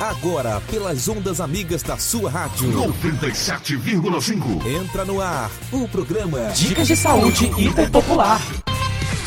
[0.00, 2.72] Agora, pelas ondas amigas da sua rádio.
[2.72, 4.64] 97,5.
[4.66, 8.40] Entra no ar o programa Dicas de Saúde Hiperpopular.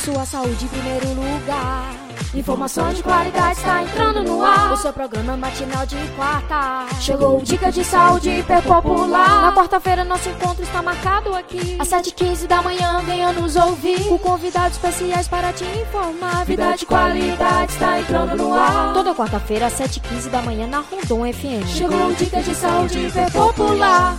[0.04, 2.03] Sua saúde em primeiro lugar.
[2.34, 4.74] Informação de qualidade está entrando no ar.
[4.74, 6.88] O seu programa matinal de quarta.
[7.00, 9.42] Chegou o Dica de Saúde Hiperpopular.
[9.42, 11.78] Na quarta-feira, nosso encontro está marcado aqui.
[11.80, 14.08] Às 7h15 da manhã, venha nos ouvir.
[14.08, 16.46] Com convidados especiais para te informar.
[16.46, 18.94] Vida de qualidade está entrando no ar.
[18.94, 21.68] Toda quarta-feira, às 7h15 da manhã, na Rondon FM.
[21.68, 24.18] Chegou o Dica de Saúde Hiperpopular.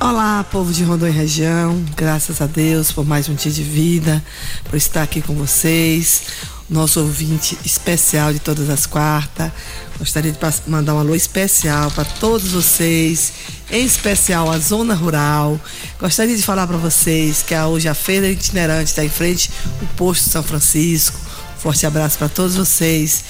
[0.00, 1.82] Olá, povo de Rondônia e região.
[1.96, 4.22] Graças a Deus por mais um dia de vida,
[4.64, 6.52] por estar aqui com vocês.
[6.68, 9.52] Nosso ouvinte especial de todas as quartas.
[9.98, 13.32] Gostaria de mandar um alô especial para todos vocês,
[13.70, 15.60] em especial a zona rural.
[16.00, 19.50] Gostaria de falar para vocês que hoje a feira itinerante está em frente
[19.80, 21.18] ao posto São Francisco.
[21.58, 23.24] Forte abraço para todos vocês.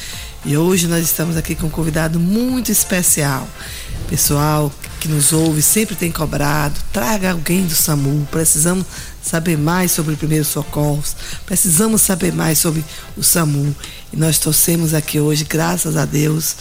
[0.45, 3.49] E hoje nós estamos aqui com um convidado muito especial.
[4.09, 8.27] Pessoal que nos ouve sempre tem cobrado, traga alguém do SAMU.
[8.31, 8.87] Precisamos
[9.23, 12.85] saber mais sobre primeiros socorros, precisamos saber mais sobre
[13.17, 13.75] o SAMU.
[14.13, 16.57] E nós torcemos aqui hoje, graças a Deus,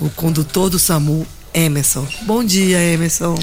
[0.00, 2.06] o condutor do SAMU, Emerson.
[2.22, 3.36] Bom dia, Emerson.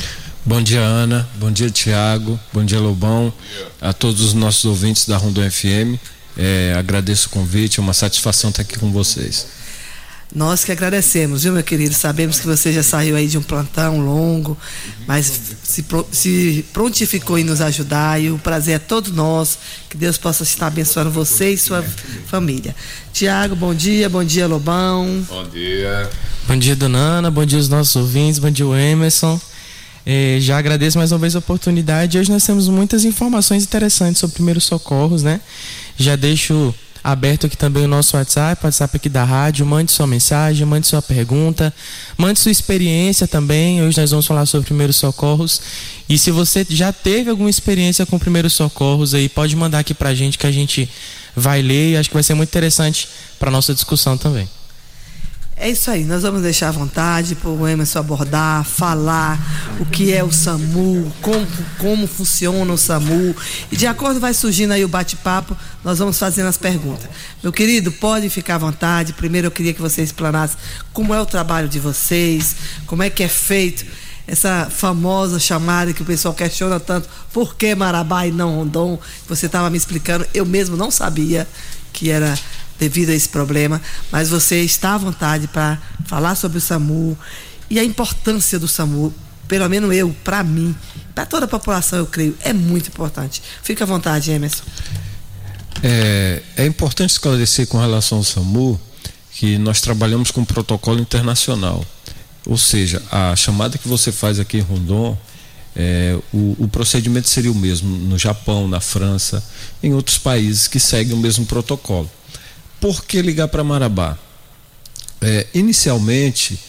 [0.43, 1.27] Bom dia, Ana.
[1.35, 2.39] Bom dia, Tiago.
[2.51, 3.31] Bom dia, Lobão.
[3.79, 5.99] A todos os nossos ouvintes da Rondon FM.
[6.37, 9.47] É, agradeço o convite, é uma satisfação estar aqui com vocês.
[10.33, 11.93] Nós que agradecemos, viu, meu querido?
[11.93, 14.57] Sabemos que você já saiu aí de um plantão longo,
[15.05, 15.25] mas
[15.61, 19.57] se, se prontificou em nos ajudar e o prazer é todo nosso.
[19.89, 21.83] Que Deus possa estar abençoando você e sua
[22.27, 22.73] família.
[23.11, 25.25] Tiago, bom dia, bom dia, Lobão.
[25.27, 26.09] Bom dia.
[26.47, 29.39] Bom dia, Dona Ana, bom dia aos nossos ouvintes, bom dia, Emerson.
[30.05, 32.17] Eh, já agradeço mais uma vez a oportunidade.
[32.17, 35.41] Hoje nós temos muitas informações interessantes sobre primeiros socorros, né?
[35.97, 36.73] Já deixo
[37.03, 39.65] aberto aqui também o nosso WhatsApp, WhatsApp aqui da rádio.
[39.65, 41.73] Mande sua mensagem, mande sua pergunta,
[42.17, 43.83] mande sua experiência também.
[43.83, 45.61] Hoje nós vamos falar sobre primeiros socorros.
[46.07, 50.13] E se você já teve alguma experiência com primeiros socorros aí, pode mandar aqui pra
[50.13, 50.89] gente que a gente
[51.35, 53.07] vai ler e acho que vai ser muito interessante
[53.39, 54.47] para nossa discussão também.
[55.63, 59.39] É isso aí, nós vamos deixar à vontade para o Emerson abordar, falar
[59.79, 63.35] o que é o SAMU, como, como funciona o SAMU.
[63.71, 67.07] E de acordo vai surgindo aí o bate-papo, nós vamos fazendo as perguntas.
[67.43, 69.13] Meu querido, pode ficar à vontade.
[69.13, 70.57] Primeiro eu queria que você explanasse
[70.91, 72.55] como é o trabalho de vocês,
[72.87, 73.85] como é que é feito
[74.25, 78.99] essa famosa chamada que o pessoal questiona tanto, por que Marabá e não Rondon?
[79.29, 81.47] Você estava me explicando, eu mesmo não sabia
[81.93, 82.33] que era
[82.81, 83.79] devido a esse problema,
[84.11, 87.15] mas você está à vontade para falar sobre o SAMU
[87.69, 89.13] e a importância do SAMU,
[89.47, 90.75] pelo menos eu, para mim,
[91.13, 93.43] para toda a população, eu creio, é muito importante.
[93.61, 94.63] Fique à vontade, Emerson.
[95.83, 98.81] É, é importante esclarecer com relação ao SAMU
[99.35, 101.85] que nós trabalhamos com um protocolo internacional.
[102.47, 105.15] Ou seja, a chamada que você faz aqui em Rondon,
[105.75, 109.43] é, o, o, procedimento seria o mesmo no Japão, na França,
[109.83, 112.09] em outros países que seguem o mesmo protocolo.
[112.81, 114.17] Por que ligar para Marabá?
[115.21, 116.59] É, inicialmente,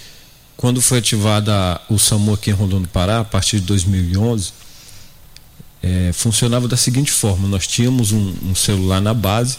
[0.59, 4.53] quando foi ativada o SAMU aqui em Rondônia do Pará, a partir de 2011,
[5.83, 9.57] é, funcionava da seguinte forma: nós tínhamos um, um celular na base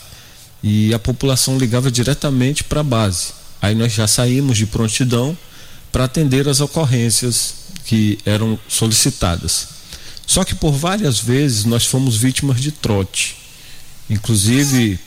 [0.62, 3.34] e a população ligava diretamente para a base.
[3.60, 5.36] Aí nós já saímos de prontidão
[5.92, 9.70] para atender as ocorrências que eram solicitadas.
[10.28, 13.38] Só que por várias vezes nós fomos vítimas de trote.
[14.08, 15.00] Inclusive,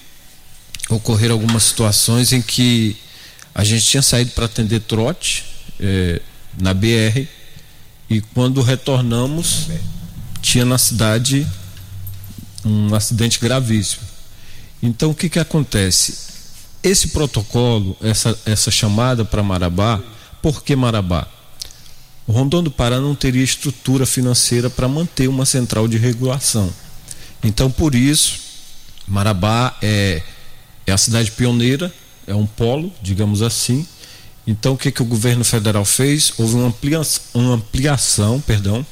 [0.88, 2.97] ocorreram algumas situações em que
[3.54, 5.44] a gente tinha saído para atender trote
[5.80, 6.20] é,
[6.58, 7.26] na BR
[8.08, 9.66] e quando retornamos
[10.41, 11.46] tinha na cidade
[12.64, 14.02] um acidente gravíssimo.
[14.82, 16.26] Então o que que acontece?
[16.82, 20.00] Esse protocolo, essa, essa chamada para Marabá,
[20.41, 21.26] por que Marabá?
[22.26, 26.72] O Rondon do Pará não teria estrutura financeira para manter uma central de regulação.
[27.42, 28.38] Então por isso
[29.06, 30.22] Marabá é
[30.86, 31.92] é a cidade pioneira,
[32.26, 33.86] é um polo, digamos assim.
[34.47, 36.32] Então, o que, que o governo federal fez?
[36.38, 38.87] Houve uma ampliação, uma ampliação perdão,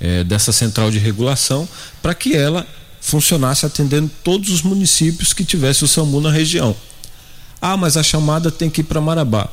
[0.00, 1.68] é, dessa central de regulação
[2.02, 2.66] para que ela
[3.00, 6.74] funcionasse atendendo todos os municípios que tivesse o SAMU na região.
[7.60, 9.48] Ah, mas a chamada tem que ir para Marabá.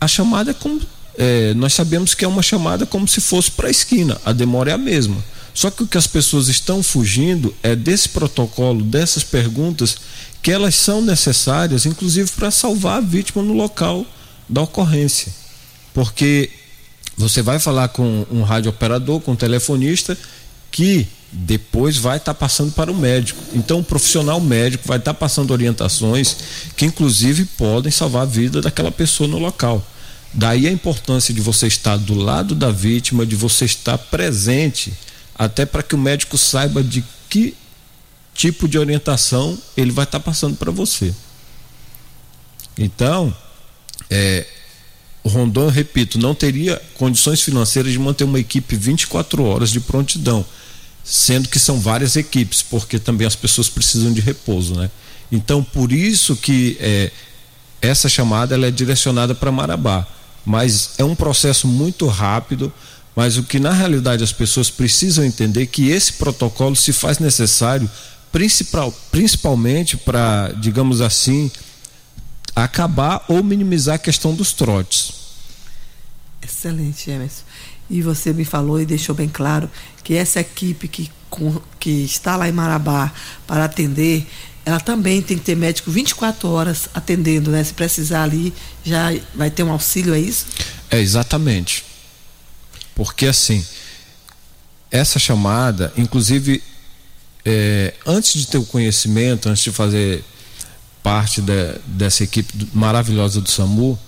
[0.00, 0.80] A chamada é como.
[1.16, 4.70] É, nós sabemos que é uma chamada como se fosse para a esquina, a demora
[4.70, 5.22] é a mesma.
[5.54, 9.96] Só que o que as pessoas estão fugindo é desse protocolo, dessas perguntas
[10.42, 14.04] que elas são necessárias, inclusive para salvar a vítima no local
[14.48, 15.32] da ocorrência.
[15.94, 16.50] Porque
[17.16, 20.18] você vai falar com um rádio operador, com um telefonista,
[20.72, 23.40] que depois vai estar tá passando para o médico.
[23.54, 26.36] Então, o profissional médico vai estar tá passando orientações
[26.76, 29.84] que, inclusive, podem salvar a vida daquela pessoa no local.
[30.32, 34.92] Daí a importância de você estar do lado da vítima, de você estar presente,
[35.34, 37.56] até para que o médico saiba de que
[38.34, 41.14] tipo de orientação ele vai estar passando para você.
[42.76, 43.34] Então,
[44.10, 44.46] é,
[45.24, 50.44] Rondon, repito, não teria condições financeiras de manter uma equipe 24 horas de prontidão,
[51.02, 54.90] sendo que são várias equipes, porque também as pessoas precisam de repouso, né?
[55.32, 57.10] Então, por isso que é,
[57.80, 60.06] essa chamada ela é direcionada para Marabá,
[60.44, 62.72] mas é um processo muito rápido,
[63.14, 67.18] mas o que na realidade as pessoas precisam entender é que esse protocolo se faz
[67.18, 67.88] necessário
[68.32, 71.50] principal, principalmente para, digamos assim,
[72.54, 75.12] acabar ou minimizar a questão dos trotes.
[76.42, 77.42] Excelente, Emerson.
[77.88, 79.70] E você me falou e deixou bem claro
[80.02, 81.10] que essa equipe que,
[81.78, 83.12] que está lá em Marabá
[83.46, 84.26] para atender,
[84.64, 87.62] ela também tem que ter médico 24 horas atendendo, né?
[87.62, 88.52] Se precisar ali,
[88.84, 90.46] já vai ter um auxílio, é isso?
[90.90, 91.84] É, exatamente.
[92.94, 93.64] Porque assim,
[94.90, 96.62] essa chamada, inclusive,
[97.44, 100.24] é, antes de ter o conhecimento, antes de fazer
[101.02, 103.98] parte de, dessa equipe maravilhosa do SAMU,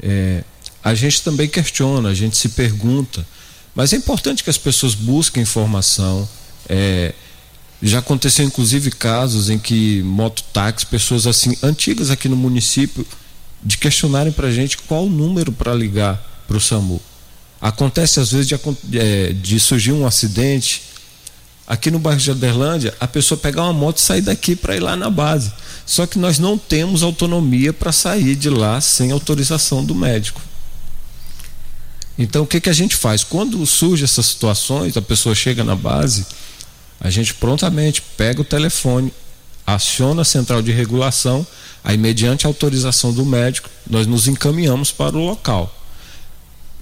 [0.00, 0.44] é,
[0.84, 3.26] a gente também questiona, a gente se pergunta,
[3.74, 6.28] mas é importante que as pessoas busquem informação.
[6.68, 7.14] É,
[7.82, 13.06] já aconteceu inclusive casos em que mototáxi, pessoas assim antigas aqui no município,
[13.62, 16.16] de questionarem para a gente qual o número para ligar
[16.46, 17.00] para o SAMU.
[17.60, 18.54] Acontece às vezes de,
[18.98, 20.82] é, de surgir um acidente
[21.66, 24.80] aqui no bairro de Aderlândia, a pessoa pegar uma moto e sair daqui para ir
[24.80, 25.52] lá na base.
[25.84, 30.40] Só que nós não temos autonomia para sair de lá sem autorização do médico.
[32.18, 33.22] Então o que, que a gente faz?
[33.22, 36.26] Quando surgem essas situações, a pessoa chega na base,
[37.00, 39.12] a gente prontamente pega o telefone,
[39.66, 41.46] aciona a central de regulação,
[41.84, 45.77] aí mediante autorização do médico, nós nos encaminhamos para o local.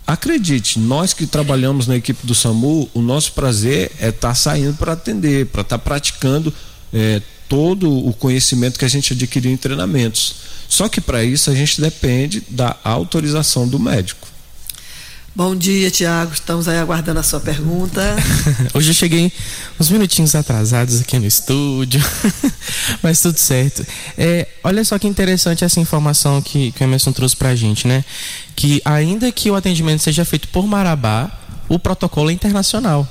[0.06, 4.76] Acredite, nós que trabalhamos na equipe do SAMU, o nosso prazer é estar tá saindo
[4.76, 6.54] para atender, para estar tá praticando
[6.92, 10.36] é, todo o conhecimento que a gente adquiriu em treinamentos.
[10.68, 14.28] Só que para isso a gente depende da autorização do médico.
[15.36, 16.32] Bom dia, Tiago.
[16.32, 18.00] Estamos aí aguardando a sua pergunta.
[18.72, 19.30] Hoje eu cheguei
[19.78, 22.02] uns minutinhos atrasados aqui no estúdio,
[23.02, 23.86] mas tudo certo.
[24.16, 27.86] É, olha só que interessante essa informação que, que o Emerson trouxe para a gente,
[27.86, 28.02] né?
[28.56, 31.30] Que ainda que o atendimento seja feito por Marabá,
[31.68, 33.06] o protocolo é internacional.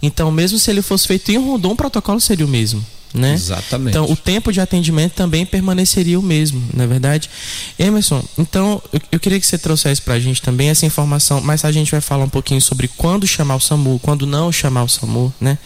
[0.00, 2.82] Então, mesmo se ele fosse feito em Rondon, o protocolo seria o mesmo
[3.16, 3.32] né?
[3.32, 3.90] Exatamente.
[3.90, 7.30] Então, o tempo de atendimento também permaneceria o mesmo, não é verdade?
[7.78, 11.64] Emerson, então, eu, eu queria que você trouxesse para a gente também essa informação, mais
[11.64, 14.88] a gente vai falar um pouquinho sobre quando chamar o SAMU, quando não chamar o
[14.88, 15.58] SAMU, né?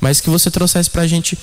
[0.00, 1.36] Mas que você trouxesse para a gente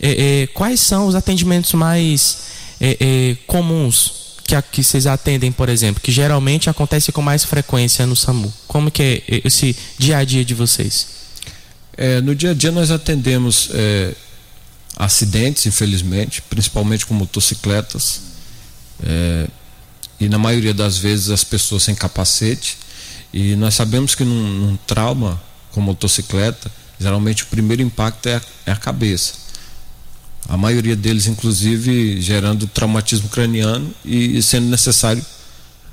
[0.00, 2.38] é, é, quais são os atendimentos mais
[2.80, 7.44] é, é, comuns que, a, que vocês atendem, por exemplo, que geralmente acontece com mais
[7.44, 8.52] frequência no SAMU.
[8.66, 11.06] Como que é esse dia a dia de vocês?
[11.96, 14.14] É, no dia a dia nós atendemos é,
[14.96, 18.20] acidentes, infelizmente, principalmente com motocicletas.
[19.02, 19.48] É,
[20.20, 22.78] e na maioria das vezes as pessoas sem capacete.
[23.32, 25.42] E nós sabemos que num, num trauma
[25.72, 26.70] com motocicleta,
[27.00, 29.34] geralmente o primeiro impacto é a, é a cabeça.
[30.48, 35.24] A maioria deles, inclusive, gerando traumatismo craniano e, e sendo necessário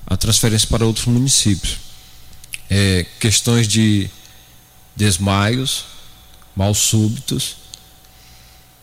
[0.05, 1.77] a transferência para outros municípios.
[2.69, 4.09] É, questões de
[4.95, 5.85] desmaios,
[6.55, 7.60] mal súbitos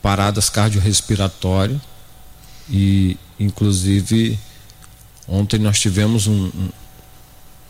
[0.02, 1.80] paradas cardiorrespiratórias
[2.70, 4.38] e inclusive
[5.26, 6.68] ontem nós tivemos um, um,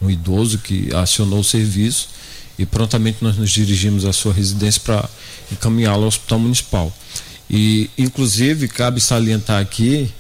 [0.02, 2.08] um, idoso que acionou o serviço
[2.58, 5.08] e prontamente nós nos dirigimos à sua residência para
[5.50, 6.92] encaminhá-lo ao hospital municipal.
[7.48, 10.12] E inclusive cabe salientar aqui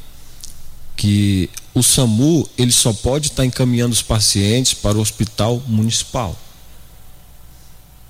[0.96, 6.36] que o SAMU ele só pode estar encaminhando os pacientes para o hospital municipal.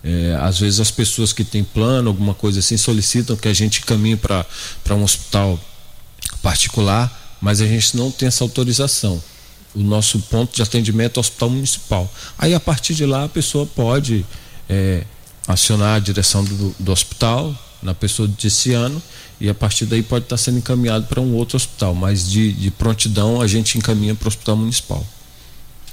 [0.09, 3.83] É, às vezes as pessoas que têm plano, alguma coisa assim, solicitam que a gente
[3.83, 4.47] caminhe para
[4.93, 5.61] um hospital
[6.43, 9.23] particular, mas a gente não tem essa autorização.
[9.75, 12.11] O nosso ponto de atendimento é o hospital municipal.
[12.39, 14.25] Aí a partir de lá a pessoa pode
[14.67, 15.05] é,
[15.47, 19.03] acionar a direção do, do hospital na pessoa desse ano
[19.39, 22.71] e a partir daí pode estar sendo encaminhado para um outro hospital, mas de, de
[22.71, 25.07] prontidão a gente encaminha para o hospital municipal.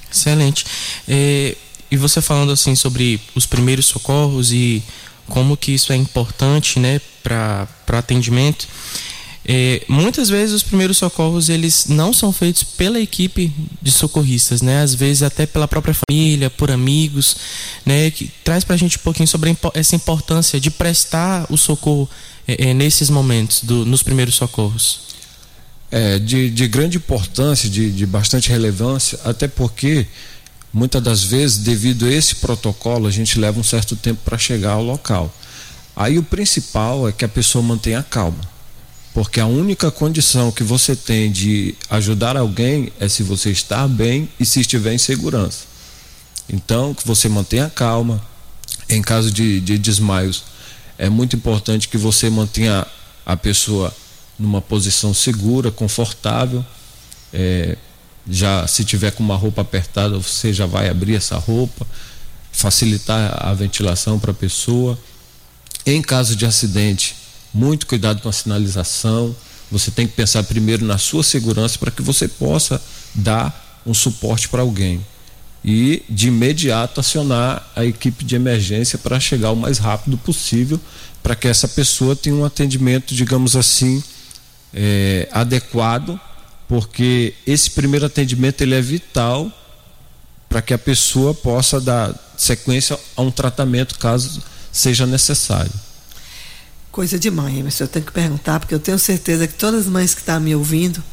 [0.10, 0.65] Excelente.
[1.05, 1.57] É,
[1.95, 4.83] e você falando assim sobre os primeiros socorros e
[5.27, 8.67] como que isso é importante, né, para atendimento.
[9.47, 14.81] É, muitas vezes os primeiros socorros eles não são feitos pela equipe de socorristas, né?
[14.81, 17.37] Às vezes até pela própria família, por amigos,
[17.85, 18.09] né?
[18.09, 22.09] Que traz para a gente um pouquinho sobre essa importância de prestar o socorro
[22.47, 25.01] é, é, nesses momentos, do, nos primeiros socorros.
[25.91, 30.07] É de, de grande importância, de, de bastante relevância, até porque
[30.75, 34.74] muitas das vezes, devido a esse protocolo, a gente leva um certo tempo para chegar
[34.74, 35.34] ao local.
[35.96, 38.41] Aí o principal é que a pessoa mantenha calma,
[39.13, 44.27] porque a única condição que você tem de ajudar alguém é se você estar bem
[44.38, 45.63] e se estiver em segurança.
[46.50, 48.22] Então, que você mantenha calma.
[48.89, 50.44] Em caso de, de desmaios,
[50.98, 52.86] é muito importante que você mantenha
[53.25, 53.96] a pessoa
[54.38, 56.63] numa posição segura, confortável.
[57.34, 57.77] É,
[58.27, 61.86] já se tiver com uma roupa apertada, você já vai abrir essa roupa,
[62.51, 64.98] facilitar a ventilação para a pessoa.
[65.86, 67.15] Em caso de acidente,
[67.53, 69.36] muito cuidado com a sinalização.
[69.72, 72.82] Você tem que pensar primeiro na sua segurança para que você possa
[73.13, 75.05] dar um suporte para alguém.
[75.63, 80.79] E de imediato acionar a equipe de emergência para chegar o mais rápido possível
[81.24, 84.03] para que essa pessoa tenha um atendimento, digamos assim,
[84.72, 86.20] é, adequado
[86.67, 89.51] porque esse primeiro atendimento ele é vital
[90.50, 94.41] para que a pessoa possa dar sequência a um tratamento caso
[94.72, 95.72] seja necessário.
[96.91, 99.88] Coisa de mãe, mas eu tenho que perguntar, porque eu tenho certeza que todas as
[99.88, 101.03] mães que estão me ouvindo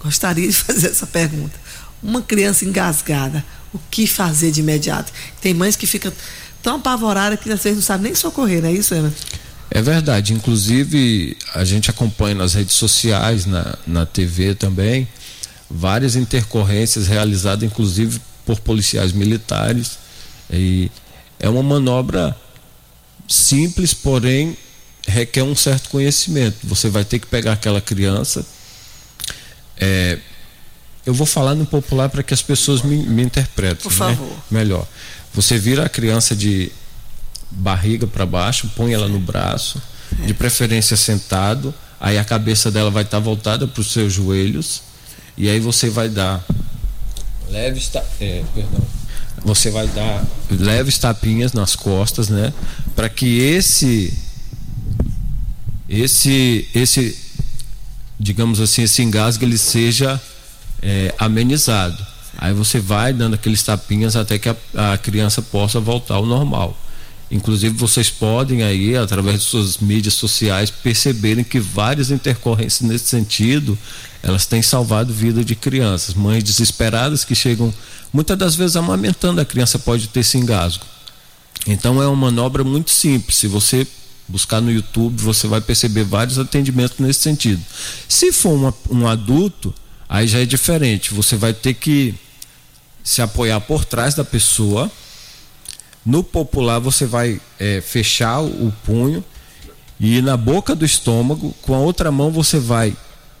[0.00, 1.58] gostariam de fazer essa pergunta.
[2.02, 5.12] Uma criança engasgada, o que fazer de imediato?
[5.40, 6.12] Tem mães que ficam
[6.62, 9.12] tão apavoradas que às vezes não sabem nem socorrer, não é isso, Ana?
[9.74, 10.34] É verdade.
[10.34, 15.08] Inclusive, a gente acompanha nas redes sociais, na, na TV também,
[15.70, 19.98] várias intercorrências realizadas, inclusive por policiais militares.
[20.50, 20.90] E
[21.40, 22.36] é uma manobra
[23.26, 24.54] simples, porém
[25.08, 26.58] requer um certo conhecimento.
[26.64, 28.44] Você vai ter que pegar aquela criança.
[29.78, 30.18] É,
[31.06, 33.82] eu vou falar no popular para que as pessoas me, me interpretem.
[33.82, 33.96] Por né?
[33.96, 34.36] favor.
[34.50, 34.86] Melhor.
[35.32, 36.70] Você vira a criança de
[37.56, 39.80] barriga para baixo, põe ela no braço,
[40.26, 44.82] de preferência sentado, aí a cabeça dela vai estar tá voltada para os seus joelhos,
[45.36, 46.44] e aí você vai dar
[47.48, 47.90] leves,
[48.20, 48.82] é, perdão,
[49.44, 52.52] você vai dar leves tapinhas nas costas, né,
[52.94, 54.12] para que esse
[55.88, 57.18] esse esse
[58.18, 60.20] digamos assim esse engasgo ele seja
[60.82, 62.12] é, amenizado.
[62.36, 64.56] Aí você vai dando aqueles tapinhas até que a,
[64.92, 66.76] a criança possa voltar ao normal.
[67.32, 73.76] Inclusive vocês podem aí, através de suas mídias sociais, perceberem que várias intercorrências nesse sentido,
[74.22, 77.72] elas têm salvado vida de crianças, mães desesperadas que chegam,
[78.12, 80.84] muitas das vezes amamentando a criança pode ter esse engasgo.
[81.66, 83.38] Então é uma manobra muito simples.
[83.38, 83.86] Se você
[84.28, 87.62] buscar no YouTube, você vai perceber vários atendimentos nesse sentido.
[88.06, 89.74] Se for uma, um adulto,
[90.06, 91.14] aí já é diferente.
[91.14, 92.14] Você vai ter que
[93.02, 94.90] se apoiar por trás da pessoa
[96.04, 99.24] no popular, você vai é, fechar o punho
[100.00, 102.96] e na boca do estômago, com a outra mão, você vai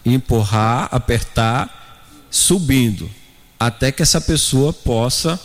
[0.06, 3.10] empurrar, apertar, subindo,
[3.58, 5.40] até que essa pessoa possa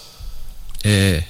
[0.83, 1.23] é,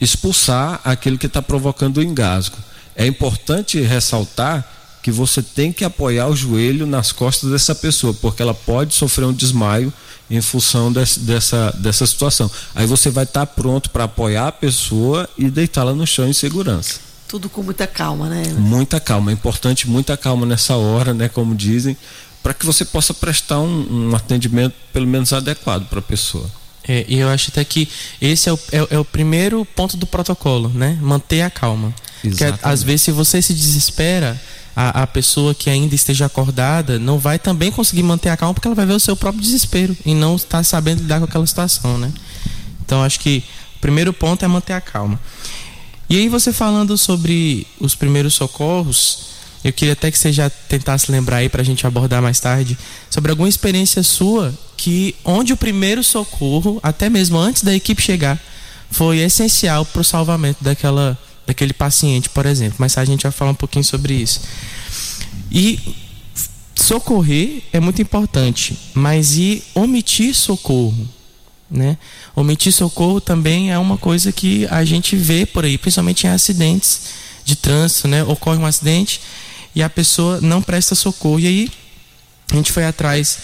[0.00, 2.56] expulsar aquilo que está provocando o engasgo.
[2.96, 4.66] É importante ressaltar
[5.02, 9.24] que você tem que apoiar o joelho nas costas dessa pessoa, porque ela pode sofrer
[9.24, 9.92] um desmaio
[10.30, 12.50] em função desse, dessa, dessa situação.
[12.74, 16.32] Aí você vai estar tá pronto para apoiar a pessoa e deitá-la no chão em
[16.32, 17.00] segurança.
[17.26, 18.42] Tudo com muita calma, né?
[18.58, 21.28] Muita calma, é importante muita calma nessa hora, né?
[21.28, 21.96] Como dizem,
[22.42, 26.48] para que você possa prestar um, um atendimento pelo menos adequado para a pessoa.
[26.86, 27.88] É, e eu acho até que
[28.20, 30.98] esse é o, é, é o primeiro ponto do protocolo, né?
[31.00, 31.94] Manter a calma.
[32.24, 32.58] Exatamente.
[32.58, 34.40] Porque às vezes se você se desespera,
[34.74, 38.68] a, a pessoa que ainda esteja acordada não vai também conseguir manter a calma porque
[38.68, 41.98] ela vai ver o seu próprio desespero e não está sabendo lidar com aquela situação,
[41.98, 42.12] né?
[42.84, 43.44] Então acho que
[43.76, 45.20] o primeiro ponto é manter a calma.
[46.08, 49.30] E aí você falando sobre os primeiros socorros,
[49.62, 52.76] eu queria até que você já tentasse lembrar aí para a gente abordar mais tarde
[53.08, 58.40] sobre alguma experiência sua que onde o primeiro socorro, até mesmo antes da equipe chegar,
[58.90, 61.16] foi essencial para o salvamento daquela
[61.50, 62.76] daquele paciente, por exemplo.
[62.78, 64.40] Mas a gente vai falar um pouquinho sobre isso.
[65.50, 65.78] E
[66.76, 71.08] socorrer é muito importante, mas e omitir socorro,
[71.68, 71.98] né?
[72.34, 77.02] Omitir socorro também é uma coisa que a gente vê por aí, principalmente em acidentes
[77.44, 78.22] de trânsito, né?
[78.22, 79.20] Ocorre um acidente
[79.74, 81.40] e a pessoa não presta socorro.
[81.40, 81.70] E aí
[82.52, 83.38] a gente foi atrás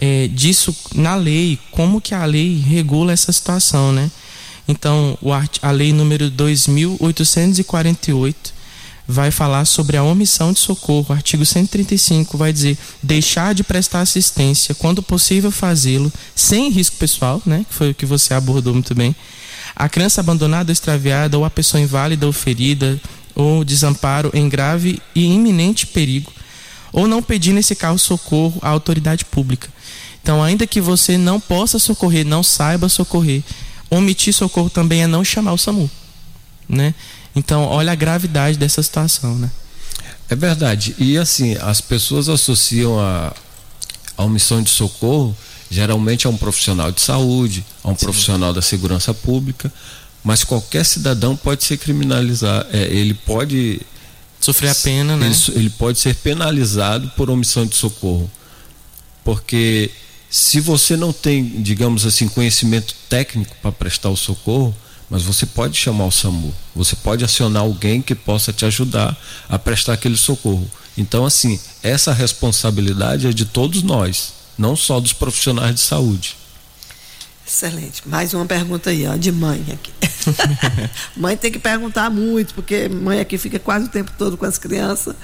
[0.00, 4.10] é, disso na lei, como que a lei regula essa situação, né?
[4.66, 5.18] Então,
[5.60, 8.62] a lei número 2848
[9.06, 11.06] vai falar sobre a omissão de socorro.
[11.10, 17.42] O artigo 135 vai dizer deixar de prestar assistência quando possível fazê-lo sem risco pessoal,
[17.44, 17.66] né?
[17.68, 19.14] Que foi o que você abordou muito bem.
[19.74, 23.00] A criança abandonada, extraviada ou a pessoa inválida ou ferida
[23.34, 26.32] ou desamparo em grave e iminente perigo
[26.92, 29.68] ou não pedir nesse caso socorro à autoridade pública.
[30.22, 33.42] Então, ainda que você não possa socorrer, não saiba socorrer,
[33.96, 35.90] omitir socorro também é não chamar o SAMU,
[36.68, 36.94] né?
[37.34, 39.50] Então, olha a gravidade dessa situação, né?
[40.28, 40.94] É verdade.
[40.98, 43.34] E assim, as pessoas associam a,
[44.16, 45.36] a omissão de socorro
[45.72, 48.04] geralmente a um profissional de saúde, a um Sim.
[48.04, 49.72] profissional da segurança pública,
[50.22, 53.80] mas qualquer cidadão pode ser criminalizado, é, ele pode
[54.38, 55.26] sofrer a pena, né?
[55.26, 58.30] Ele, ele pode ser penalizado por omissão de socorro,
[59.24, 59.90] porque
[60.32, 64.74] se você não tem, digamos assim, conhecimento técnico para prestar o socorro,
[65.10, 69.14] mas você pode chamar o SAMU, você pode acionar alguém que possa te ajudar
[69.46, 70.66] a prestar aquele socorro.
[70.96, 76.34] Então, assim, essa responsabilidade é de todos nós, não só dos profissionais de saúde.
[77.46, 78.00] Excelente.
[78.08, 79.92] Mais uma pergunta aí, ó, de mãe aqui.
[81.14, 84.56] mãe tem que perguntar muito, porque mãe aqui fica quase o tempo todo com as
[84.56, 85.14] crianças.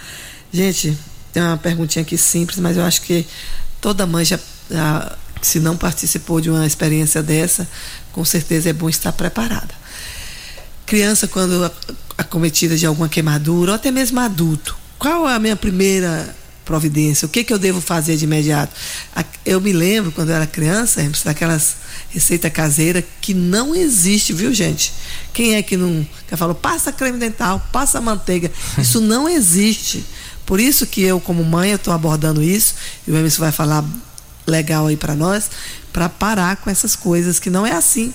[0.53, 0.99] Gente,
[1.33, 3.27] tem uma perguntinha aqui simples, mas eu acho que
[3.81, 4.39] toda mãe já,
[4.71, 7.69] já se não participou de uma experiência dessa,
[8.13, 9.75] com certeza é bom estar preparada.
[10.85, 11.71] Criança, quando
[12.17, 16.35] acometida de alguma queimadura, ou até mesmo adulto, qual é a minha primeira
[16.65, 17.27] providência?
[17.27, 18.75] O que, que eu devo fazer de imediato?
[19.45, 21.77] Eu me lembro, quando eu era criança, daquelas
[22.11, 24.93] receita caseira que não existe, viu, gente?
[25.33, 28.51] Quem é que não que falou, passa creme dental, passa manteiga?
[28.79, 30.05] Isso não existe.
[30.45, 32.75] Por isso que eu, como mãe, estou abordando isso,
[33.07, 33.85] e o Emerson vai falar
[34.49, 35.51] legal aí para nós,
[35.93, 38.13] para parar com essas coisas que não é assim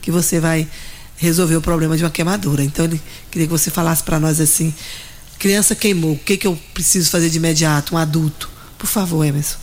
[0.00, 0.68] que você vai
[1.16, 2.62] resolver o problema de uma queimadura.
[2.64, 3.00] Então ele
[3.30, 4.74] queria que você falasse para nós assim,
[5.38, 8.50] criança queimou, o que que eu preciso fazer de imediato, um adulto?
[8.76, 9.56] Por favor, Emerson.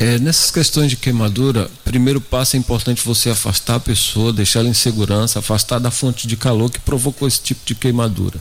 [0.00, 4.68] É, nessas questões de queimadura, primeiro passo é importante você afastar a pessoa, deixar ela
[4.68, 8.40] em segurança, afastar da fonte de calor que provocou esse tipo de queimadura,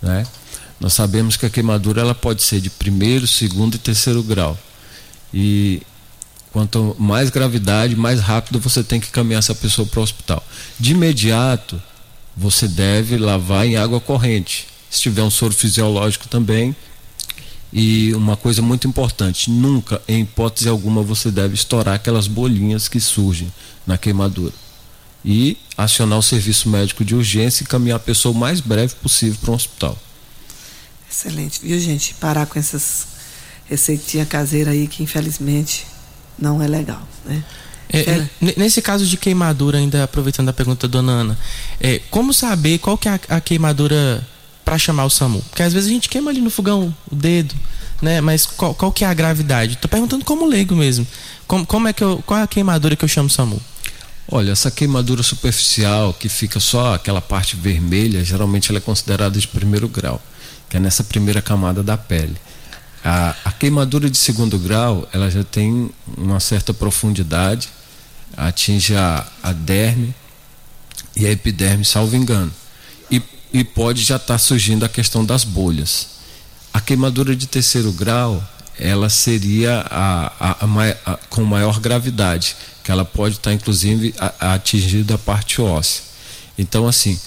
[0.00, 0.24] né?
[0.78, 4.58] Nós sabemos que a queimadura ela pode ser de primeiro, segundo e terceiro grau.
[5.32, 5.82] E
[6.52, 10.46] Quanto mais gravidade, mais rápido você tem que caminhar essa pessoa para o hospital.
[10.78, 11.80] De imediato,
[12.36, 14.66] você deve lavar em água corrente.
[14.90, 16.76] Se tiver um soro fisiológico também.
[17.72, 23.00] E uma coisa muito importante: nunca, em hipótese alguma, você deve estourar aquelas bolinhas que
[23.00, 23.50] surgem
[23.86, 24.52] na queimadura.
[25.24, 29.38] E acionar o serviço médico de urgência e caminhar a pessoa o mais breve possível
[29.40, 29.98] para um hospital.
[31.10, 32.12] Excelente, viu, gente?
[32.14, 33.06] Parar com essas
[33.64, 35.86] receitinhas caseiras aí que infelizmente
[36.38, 37.42] não é legal, né?
[37.92, 41.38] É, é, nesse caso de queimadura, ainda aproveitando a pergunta da dona Ana,
[41.78, 44.26] é, como saber qual que é a, a queimadura
[44.64, 45.42] para chamar o SAMU?
[45.50, 47.54] Porque às vezes a gente queima ali no fogão o dedo,
[48.00, 48.22] né?
[48.22, 49.76] Mas qual, qual que é a gravidade?
[49.76, 51.06] Tô perguntando como leigo mesmo.
[51.46, 53.60] Como, como é que eu, qual é a queimadura que eu chamo SAMU?
[54.30, 59.46] Olha, essa queimadura superficial que fica só aquela parte vermelha, geralmente ela é considerada de
[59.46, 60.22] primeiro grau,
[60.70, 62.36] que é nessa primeira camada da pele.
[63.04, 67.68] A, a, queimadura de segundo grau, ela já tem uma certa profundidade,
[68.36, 70.14] atinge a, a derme
[71.16, 72.52] e a epiderme, salvo engano.
[73.10, 73.20] E,
[73.52, 76.08] e pode já estar tá surgindo a questão das bolhas.
[76.72, 78.42] A queimadura de terceiro grau,
[78.78, 85.18] ela seria a, a, com maior gravidade, que ela pode estar tá, inclusive atingindo a
[85.18, 86.04] parte óssea.
[86.56, 87.18] Então, assim,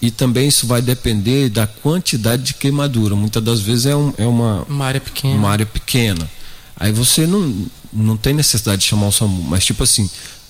[0.00, 3.14] e também isso vai depender da quantidade de queimadura.
[3.14, 5.34] Muitas das vezes é, um, é uma, uma área pequena.
[5.34, 6.30] Uma área pequena.
[6.76, 10.08] Aí você não, não tem necessidade de chamar o SAMU, mas tipo assim,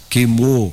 [0.08, 0.72] queimou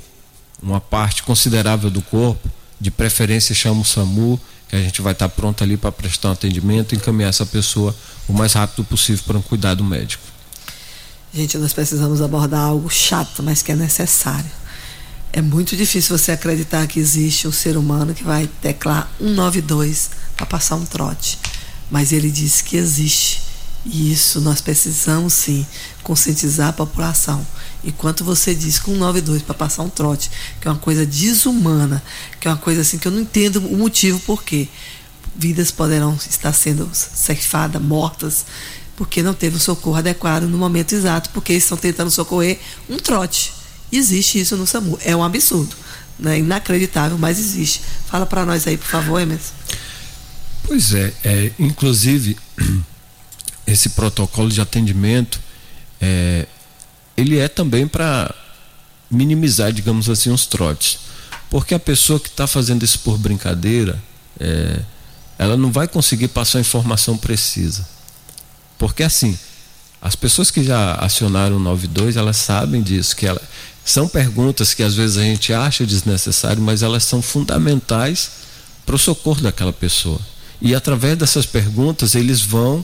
[0.62, 2.48] uma parte considerável do corpo,
[2.80, 6.34] de preferência chama o SAMU, que a gente vai estar pronto ali para prestar um
[6.34, 7.96] atendimento e encaminhar essa pessoa
[8.28, 10.24] o mais rápido possível para um cuidado médico.
[11.34, 14.50] Gente, nós precisamos abordar algo chato, mas que é necessário
[15.38, 20.48] é muito difícil você acreditar que existe um ser humano que vai teclar 192 para
[20.48, 21.38] passar um trote.
[21.92, 23.44] Mas ele disse que existe.
[23.86, 25.64] E isso nós precisamos sim
[26.02, 27.46] conscientizar a população.
[27.84, 32.02] Enquanto você diz que 192 para passar um trote, que é uma coisa desumana,
[32.40, 34.68] que é uma coisa assim que eu não entendo o motivo por quê.
[35.36, 38.44] Vidas poderão estar sendo cefadas, mortas,
[38.96, 42.98] porque não teve o socorro adequado no momento exato, porque eles estão tentando socorrer um
[42.98, 43.57] trote.
[43.92, 45.00] Existe isso no SAMU.
[45.04, 45.76] É um absurdo.
[46.20, 46.40] Né?
[46.40, 47.82] Inacreditável, mas existe.
[48.08, 49.54] Fala para nós aí, por favor, Emerson.
[50.64, 52.38] Pois é, é inclusive
[53.66, 55.40] esse protocolo de atendimento
[56.00, 56.46] é,
[57.16, 58.34] ele é também para
[59.10, 61.00] minimizar, digamos assim, os trotes.
[61.50, 64.02] Porque a pessoa que está fazendo isso por brincadeira,
[64.40, 64.82] é,
[65.40, 67.88] ela não vai conseguir passar a informação precisa.
[68.78, 69.38] Porque assim,
[70.02, 73.42] as pessoas que já acionaram o 92, elas sabem disso, que ela,
[73.88, 78.32] são perguntas que às vezes a gente acha desnecessário, mas elas são fundamentais
[78.86, 80.20] para o socorro daquela pessoa.
[80.62, 82.84] E através dessas perguntas eles vão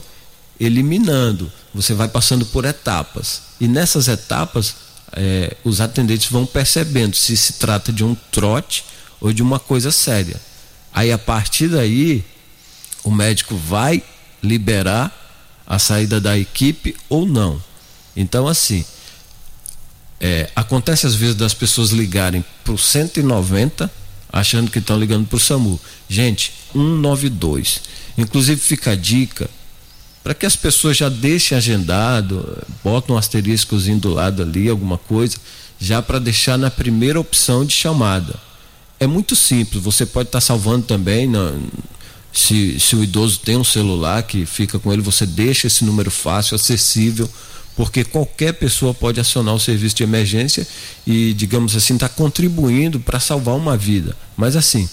[0.58, 1.52] eliminando.
[1.74, 3.42] Você vai passando por etapas.
[3.60, 4.76] E nessas etapas
[5.12, 8.82] é, os atendentes vão percebendo se se trata de um trote
[9.20, 10.40] ou de uma coisa séria.
[10.90, 12.24] Aí a partir daí,
[13.02, 14.02] o médico vai
[14.42, 15.12] liberar
[15.66, 17.62] a saída da equipe ou não.
[18.16, 18.86] Então, assim,
[20.26, 23.92] é, acontece às vezes das pessoas ligarem para o 190
[24.32, 25.78] achando que estão ligando para o SAMU.
[26.08, 27.82] Gente, 192.
[28.16, 29.50] Inclusive fica a dica
[30.22, 35.36] para que as pessoas já deixem agendado, botam um asteriscozinho do lado ali, alguma coisa,
[35.78, 38.34] já para deixar na primeira opção de chamada.
[38.98, 41.52] É muito simples, você pode estar tá salvando também, na,
[42.32, 46.10] se, se o idoso tem um celular que fica com ele, você deixa esse número
[46.10, 47.28] fácil, acessível,
[47.76, 50.66] porque qualquer pessoa pode acionar o serviço de emergência
[51.06, 54.16] e, digamos assim, está contribuindo para salvar uma vida.
[54.36, 54.88] Mas assim,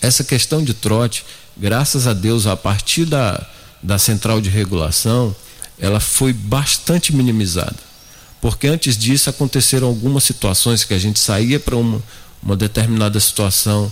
[0.00, 1.24] essa questão de trote,
[1.56, 3.46] graças a Deus, a partir da,
[3.82, 5.34] da central de regulação,
[5.78, 7.76] ela foi bastante minimizada.
[8.40, 12.02] Porque antes disso aconteceram algumas situações que a gente saía para uma,
[12.42, 13.90] uma determinada situação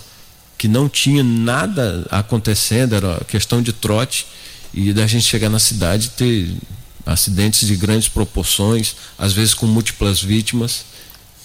[0.57, 4.27] que não tinha nada acontecendo, era questão de trote,
[4.73, 6.57] e da gente chegar na cidade e ter
[7.04, 10.84] acidentes de grandes proporções, às vezes com múltiplas vítimas.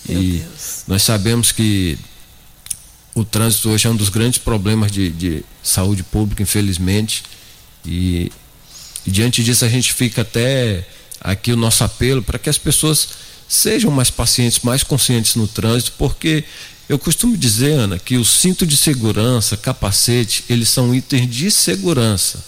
[0.08, 0.84] Meu e Deus.
[0.88, 1.98] nós sabemos que
[3.14, 7.24] o trânsito hoje é um dos grandes problemas de, de saúde pública, infelizmente.
[7.86, 8.32] E,
[9.06, 10.86] e, diante disso a gente fica até
[11.20, 13.10] aqui o nosso apelo para que as pessoas
[13.48, 16.44] sejam mais pacientes, mais conscientes no trânsito, porque
[16.88, 22.44] eu costumo dizer, Ana, que o cinto de segurança, capacete, eles são itens de segurança.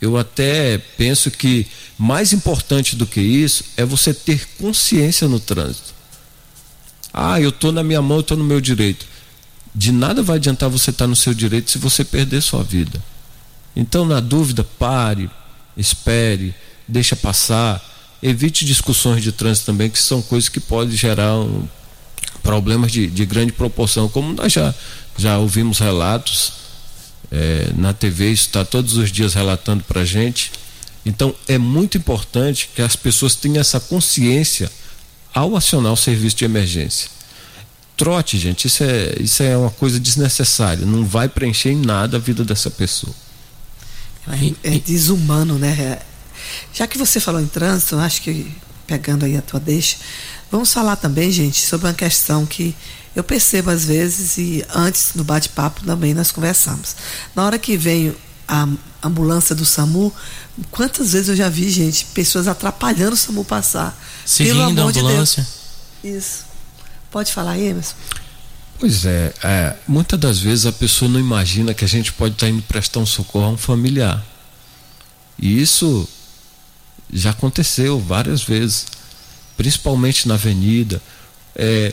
[0.00, 1.66] Eu até penso que
[1.98, 5.92] mais importante do que isso é você ter consciência no trânsito.
[7.12, 9.06] Ah, eu estou na minha mão, eu estou no meu direito.
[9.74, 13.02] De nada vai adiantar você estar tá no seu direito se você perder sua vida.
[13.76, 15.30] Então, na dúvida, pare,
[15.76, 16.54] espere,
[16.88, 17.84] deixa passar.
[18.22, 21.68] Evite discussões de trânsito também, que são coisas que podem gerar um
[22.42, 24.74] problemas de, de grande proporção, como nós já,
[25.16, 26.59] já ouvimos relatos
[27.30, 30.52] é, na TV, isso está todos os dias relatando para a gente.
[31.04, 34.70] Então é muito importante que as pessoas tenham essa consciência
[35.32, 37.08] ao acionar o serviço de emergência.
[37.96, 42.20] Trote, gente, isso é, isso é uma coisa desnecessária, não vai preencher em nada a
[42.20, 43.14] vida dessa pessoa.
[44.62, 45.98] É, é desumano, né?
[46.72, 48.50] Já que você falou em trânsito, acho que
[48.86, 49.96] pegando aí a tua deixa,
[50.50, 52.74] Vamos falar também, gente, sobre uma questão que
[53.14, 56.96] eu percebo às vezes e antes no bate-papo também nós conversamos.
[57.34, 58.14] Na hora que vem
[58.46, 58.68] a
[59.02, 60.12] ambulância do SAMU,
[60.70, 63.98] quantas vezes eu já vi, gente, pessoas atrapalhando o SAMU passar.
[64.24, 65.46] Seguindo a ambulância.
[66.02, 66.44] De Isso.
[67.10, 67.94] Pode falar, Emerson?
[68.78, 72.48] Pois é, é, muitas das vezes a pessoa não imagina que a gente pode estar
[72.48, 74.24] indo prestar um socorro a um familiar.
[75.38, 76.08] E isso
[77.12, 78.86] já aconteceu várias vezes
[79.60, 81.02] principalmente na avenida.
[81.54, 81.92] É,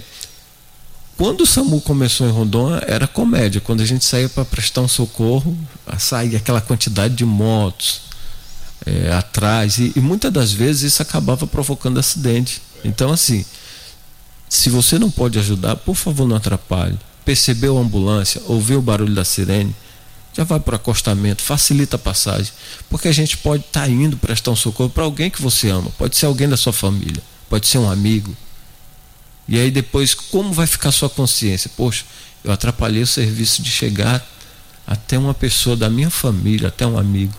[1.17, 3.59] quando o SAMU começou em Rondônia, era comédia.
[3.59, 5.57] Quando a gente saía para prestar um socorro,
[5.97, 8.01] saía aquela quantidade de motos
[8.85, 9.79] é, atrás.
[9.79, 12.61] E, e, muitas das vezes isso acabava provocando acidente.
[12.85, 13.43] Então, assim,
[14.47, 16.97] se você não pode ajudar, por favor, não atrapalhe.
[17.25, 19.75] Percebeu a ambulância, ouviu o barulho da sirene,
[20.33, 22.53] já vai para o acostamento, facilita a passagem.
[22.89, 25.89] Porque a gente pode estar tá indo prestar um socorro para alguém que você ama,
[25.97, 28.35] pode ser alguém da sua família pode ser um amigo.
[29.47, 31.71] E aí depois, como vai ficar sua consciência?
[31.75, 32.03] Poxa,
[32.43, 34.25] eu atrapalhei o serviço de chegar
[34.85, 37.33] até uma pessoa da minha família, até um amigo.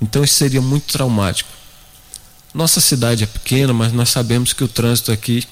[0.00, 1.50] Então isso seria muito traumático.
[2.54, 5.46] Nossa cidade é pequena, mas nós sabemos que o trânsito aqui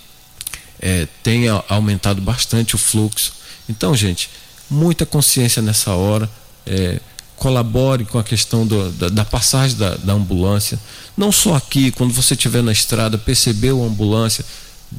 [0.80, 3.32] é, tem aumentado bastante o fluxo.
[3.68, 4.30] Então, gente,
[4.70, 6.28] muita consciência nessa hora.
[6.66, 7.00] É,
[7.37, 10.80] colabore com a questão do, da, da, passagem da, da, ambulância.
[11.16, 14.44] Não só aqui, quando você estiver na estrada, percebeu a ambulância,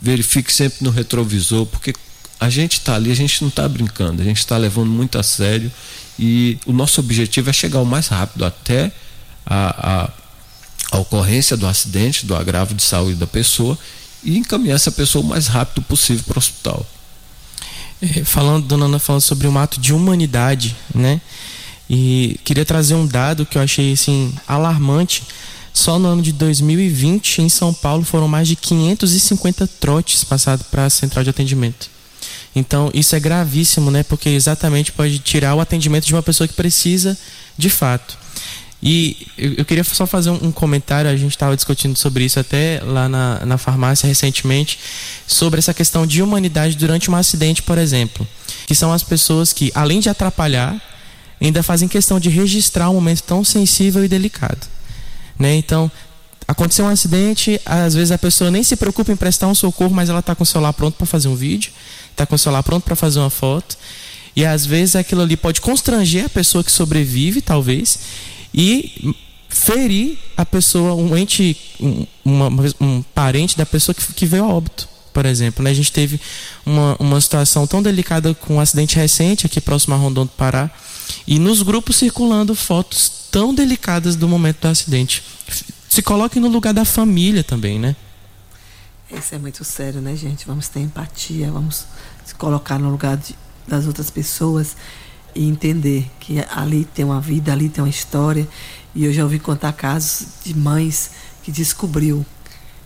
[0.02, 1.94] verifique sempre no retrovisor, porque
[2.40, 5.24] a gente está ali, a gente não está brincando, a gente está levando muito a
[5.24, 5.72] sério
[6.20, 8.92] e o nosso objetivo é chegar o mais rápido até
[9.46, 10.12] a, a,
[10.92, 13.78] a ocorrência do acidente, do agravo de saúde da pessoa
[14.24, 16.86] e encaminhar essa pessoa o mais rápido possível para o hospital.
[18.02, 21.20] É, falando, dona Ana, falando sobre um ato de humanidade, né?
[21.90, 25.24] E queria trazer um dado que eu achei assim alarmante.
[25.78, 30.86] Só no ano de 2020, em São Paulo, foram mais de 550 trotes passados para
[30.86, 31.88] a central de atendimento.
[32.56, 34.02] Então, isso é gravíssimo, né?
[34.02, 37.16] Porque exatamente pode tirar o atendimento de uma pessoa que precisa
[37.56, 38.18] de fato.
[38.82, 42.82] E eu, queria só fazer um, um comentário, a gente estava discutindo sobre isso até
[42.84, 44.80] lá na, na farmácia recentemente,
[45.28, 48.28] sobre essa questão de humanidade durante um acidente, por exemplo.
[48.66, 50.76] Que são as pessoas que, além de atrapalhar,
[51.40, 54.77] ainda fazem questão de registrar um momento tão sensível e delicado.
[55.38, 55.56] Né?
[55.56, 55.92] Então,
[56.48, 60.10] aconteceu um acidente, às vezes a pessoa nem se preocupa em prestar um socorro, mas
[60.10, 61.72] ela está com o celular pronto para fazer um vídeo,
[62.12, 63.78] está com o celular pronto para fazer uma foto.
[64.36, 68.00] E às vezes aquilo ali pode constranger a pessoa que sobrevive, talvez,
[68.54, 69.16] e
[69.50, 74.48] ferir a pessoa, um ente, um, uma, um parente da pessoa que, que veio a
[74.48, 75.64] óbito, por exemplo.
[75.64, 75.72] Né?
[75.72, 76.22] A gente teve
[76.66, 80.70] uma, uma situação tão delicada com um acidente recente aqui próximo a Rondon do Pará,
[81.26, 85.24] e nos grupos circulando fotos tão delicadas do momento do acidente.
[85.90, 87.96] Se coloque no lugar da família também, né?
[89.12, 90.46] Isso é muito sério, né, gente?
[90.46, 91.86] Vamos ter empatia, vamos
[92.26, 93.36] se colocar no lugar de,
[93.68, 94.76] das outras pessoas
[95.34, 98.48] e entender que ali tem uma vida, ali tem uma história.
[98.94, 101.12] E eu já ouvi contar casos de mães
[101.42, 102.26] que descobriu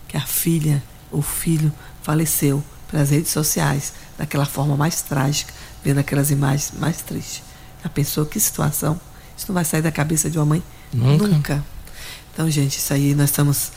[0.06, 5.52] que a filha ou filho faleceu pelas redes sociais, daquela forma mais trágica,
[5.82, 7.42] vendo aquelas imagens mais tristes.
[7.82, 9.00] Já pensou que situação?
[9.42, 10.62] Isso não vai sair da cabeça de uma mãe?
[10.92, 11.26] Nunca.
[11.26, 11.64] Nunca.
[12.32, 13.72] Então, gente, isso aí nós estamos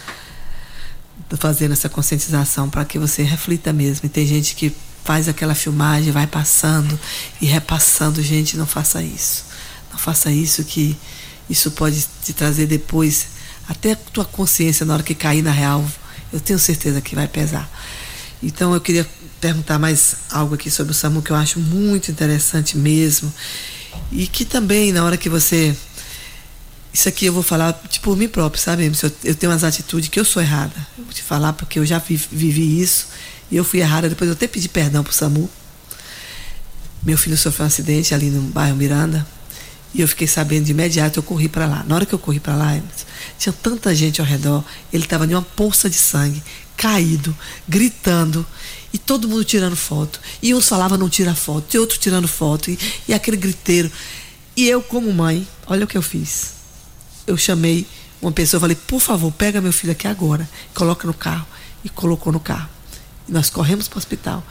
[1.40, 4.06] fazendo essa conscientização para que você reflita mesmo.
[4.06, 4.72] E tem gente que
[5.04, 7.00] faz aquela filmagem, vai passando
[7.42, 8.22] e repassando.
[8.22, 9.46] Gente, não faça isso.
[9.92, 10.96] Não faça isso que
[11.50, 13.30] isso pode te trazer depois
[13.68, 15.84] até a tua consciência na hora que cair na real.
[16.32, 17.68] Eu tenho certeza que vai pesar.
[18.44, 22.78] Então eu queria perguntar mais algo aqui sobre o SAMU que eu acho muito interessante
[22.78, 23.34] mesmo.
[24.12, 25.76] E que também na hora que você
[26.94, 28.90] isso aqui eu vou falar tipo, por mim próprio, sabe?
[29.24, 30.76] Eu tenho umas atitudes que eu sou errada.
[30.98, 33.08] Eu vou te falar porque eu já vivi isso
[33.52, 34.08] e eu fui errada.
[34.08, 35.50] Depois eu até pedi perdão pro SAMU.
[37.04, 39.26] Meu filho sofreu um acidente ali no bairro Miranda
[39.96, 41.18] e eu fiquei sabendo de imediato.
[41.18, 41.84] Eu corri para lá.
[41.88, 42.80] Na hora que eu corri para lá,
[43.40, 44.64] tinha tanta gente ao redor.
[44.94, 46.44] Ele estava em uma poça de sangue,
[46.78, 47.36] caído,
[47.68, 48.46] gritando
[48.94, 50.20] e todo mundo tirando foto.
[50.44, 52.78] E uns falavam não tira foto, e outro tirando foto e,
[53.08, 53.92] e aquele griteiro.
[54.56, 56.56] E eu como mãe, olha o que eu fiz
[57.28, 57.86] eu chamei
[58.22, 61.46] uma pessoa, falei, por favor, pega meu filho aqui agora, coloca no carro.
[61.84, 62.68] E colocou no carro.
[63.30, 64.44] E nós corremos para o hospital.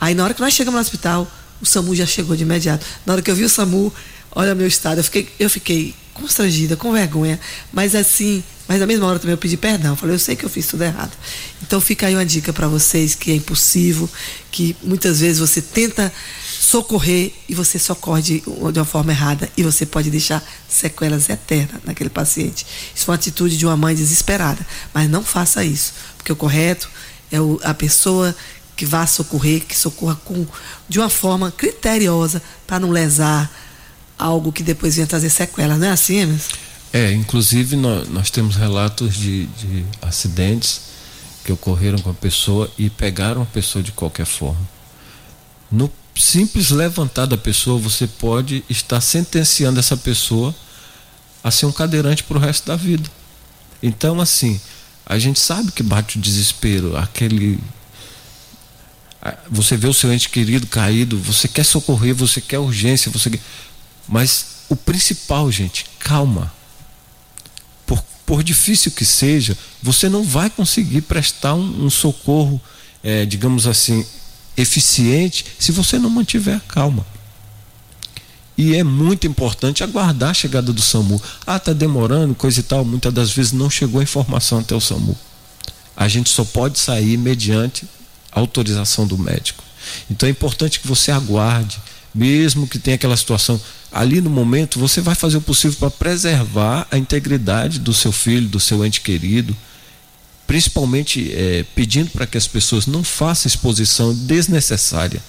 [0.00, 1.30] Aí na hora que nós chegamos no hospital,
[1.60, 2.86] o SAMU já chegou de imediato.
[3.04, 3.92] Na hora que eu vi o SAMU,
[4.32, 7.38] olha meu estado, eu fiquei, eu fiquei constrangida, com vergonha,
[7.72, 9.96] mas assim, mas na mesma hora também eu pedi perdão.
[9.96, 11.12] Falei, eu sei que eu fiz tudo errado.
[11.62, 14.08] Então fica aí uma dica para vocês que é impossível,
[14.50, 16.12] que muitas vezes você tenta
[16.60, 21.80] socorrer e você socorre de, de uma forma errada e você pode deixar sequelas eternas
[21.84, 22.66] naquele paciente.
[22.94, 26.90] Isso foi uma atitude de uma mãe desesperada, mas não faça isso, porque o correto
[27.32, 28.36] é o, a pessoa
[28.76, 30.46] que vá socorrer, que socorra com,
[30.88, 33.50] de uma forma criteriosa para não lesar
[34.18, 36.56] algo que depois venha trazer sequelas, não é assim, Emerson?
[36.92, 40.80] É, inclusive nós, nós temos relatos de, de acidentes
[41.44, 44.68] que ocorreram com a pessoa e pegaram a pessoa de qualquer forma.
[45.70, 50.54] No simples levantar da pessoa, você pode estar sentenciando essa pessoa
[51.42, 53.08] a ser um cadeirante para o resto da vida.
[53.82, 54.60] Então, assim,
[55.06, 57.58] a gente sabe que bate o desespero, aquele.
[59.50, 63.30] Você vê o seu ente querido caído, você quer socorrer, você quer urgência, você
[64.08, 66.52] Mas o principal, gente, calma.
[67.86, 72.60] Por, por difícil que seja, você não vai conseguir prestar um, um socorro,
[73.02, 74.04] é, digamos assim,
[74.56, 77.06] eficiente se você não mantiver calma.
[78.58, 81.22] E é muito importante aguardar a chegada do SAMU.
[81.46, 82.84] Ah, está demorando, coisa e tal.
[82.84, 85.16] Muitas das vezes não chegou a informação até o SAMU.
[85.96, 87.86] A gente só pode sair mediante
[88.32, 89.62] autorização do médico.
[90.10, 91.78] Então é importante que você aguarde,
[92.12, 93.60] mesmo que tenha aquela situação.
[93.90, 98.48] Ali no momento, você vai fazer o possível para preservar a integridade do seu filho,
[98.48, 99.56] do seu ente querido,
[100.46, 105.22] principalmente é, pedindo para que as pessoas não façam exposição desnecessária.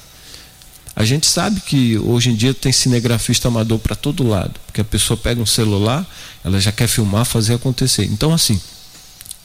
[0.96, 4.86] A gente sabe que hoje em dia tem cinegrafista amador para todo lado, porque a
[4.86, 6.06] pessoa pega um celular,
[6.44, 8.04] ela já quer filmar, fazer acontecer.
[8.06, 8.60] Então, assim,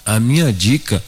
[0.04, 1.02] a minha dica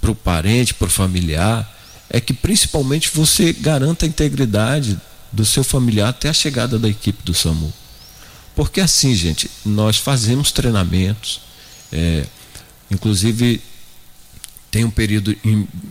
[0.00, 1.68] para o parente, para o familiar,
[2.08, 4.96] é que principalmente você garanta a integridade
[5.32, 7.72] do seu familiar até a chegada da equipe do SAMU.
[8.54, 11.40] Porque assim, gente, nós fazemos treinamentos,
[11.92, 12.24] é,
[12.90, 13.60] inclusive
[14.70, 15.36] tem um período,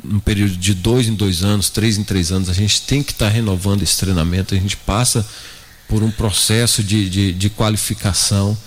[0.06, 3.12] um período de dois em dois anos, três em três anos, a gente tem que
[3.12, 5.26] estar tá renovando esse treinamento, a gente passa
[5.88, 8.58] por um processo de, de, de qualificação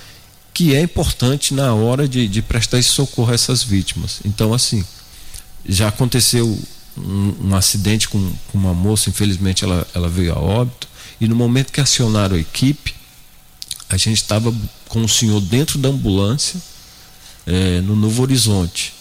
[0.52, 4.20] que é importante na hora de, de, prestar esse socorro a essas vítimas.
[4.24, 4.84] Então, assim,
[5.66, 6.58] já aconteceu
[6.96, 10.88] um, um acidente com, com, uma moça, infelizmente ela, ela veio a óbito,
[11.20, 12.94] e no momento que acionaram a equipe,
[13.88, 14.54] a gente estava
[14.88, 16.60] com o senhor dentro da ambulância,
[17.46, 18.94] é, no Novo Horizonte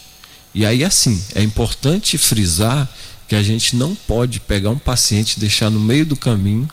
[0.53, 2.89] e aí, assim, é importante frisar
[3.27, 6.67] que a gente não pode pegar um paciente e deixar no meio do caminho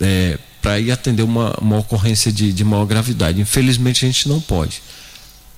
[0.00, 3.40] é, para ir atender uma, uma ocorrência de, de maior gravidade.
[3.40, 4.82] Infelizmente, a gente não pode.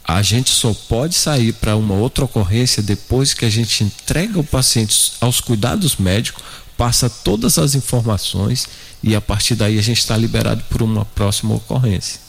[0.08, 4.44] A gente só pode sair para uma outra ocorrência depois que a gente entrega o
[4.44, 6.42] paciente aos cuidados médicos,
[6.78, 8.66] passa todas as informações
[9.02, 12.20] e a partir daí a gente está liberado por uma próxima ocorrência.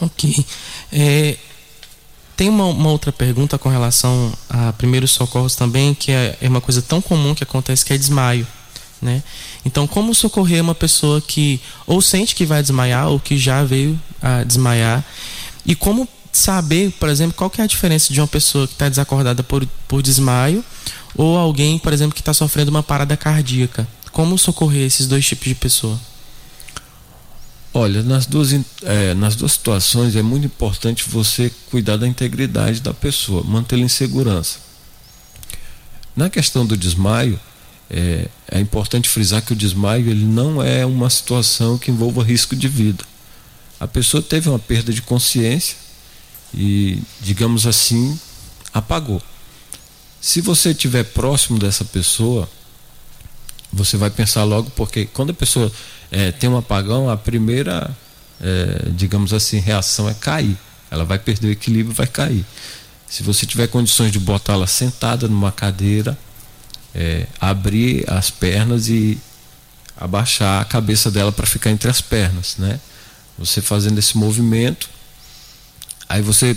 [0.00, 0.44] Ok.
[0.92, 1.36] É,
[2.36, 6.60] tem uma, uma, outra pergunta com relação a primeiros socorros também, que é, é uma
[6.60, 8.46] coisa tão comum que acontece, que é desmaio.
[9.00, 9.22] Né?
[9.64, 14.00] Então, como socorrer uma pessoa que ou sente que vai desmaiar ou que já veio
[14.20, 15.04] a desmaiar
[15.68, 18.88] e como saber, por exemplo, qual que é a diferença de uma pessoa que está
[18.88, 20.64] desacordada por, por desmaio
[21.14, 23.86] ou alguém, por exemplo, que está sofrendo uma parada cardíaca?
[24.10, 26.00] Como socorrer esses dois tipos de pessoa?
[27.74, 28.50] Olha, nas duas,
[28.82, 33.88] é, nas duas situações é muito importante você cuidar da integridade da pessoa, mantê-la em
[33.88, 34.60] segurança.
[36.16, 37.38] Na questão do desmaio,
[37.90, 42.56] é, é, importante frisar que o desmaio ele não é uma situação que envolva risco
[42.56, 43.04] de vida
[43.80, 45.76] a pessoa teve uma perda de consciência
[46.52, 48.18] e, digamos assim,
[48.72, 49.22] apagou.
[50.20, 52.48] Se você estiver próximo dessa pessoa,
[53.72, 55.70] você vai pensar logo, porque quando a pessoa
[56.10, 57.94] é, tem um apagão, a primeira,
[58.40, 60.56] é, digamos assim, reação é cair.
[60.90, 62.44] Ela vai perder o equilíbrio, vai cair.
[63.06, 66.18] Se você tiver condições de botá-la sentada numa cadeira,
[66.94, 69.18] é, abrir as pernas e
[69.96, 72.80] abaixar a cabeça dela para ficar entre as pernas, né?
[73.38, 74.88] Você fazendo esse movimento,
[76.08, 76.56] aí você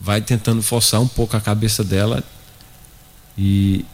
[0.00, 2.22] vai tentando forçar um pouco a cabeça dela
[3.36, 3.84] e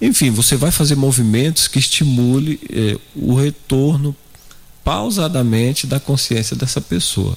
[0.00, 4.16] enfim, você vai fazer movimentos que estimule eh, o retorno
[4.82, 7.36] pausadamente da consciência dessa pessoa.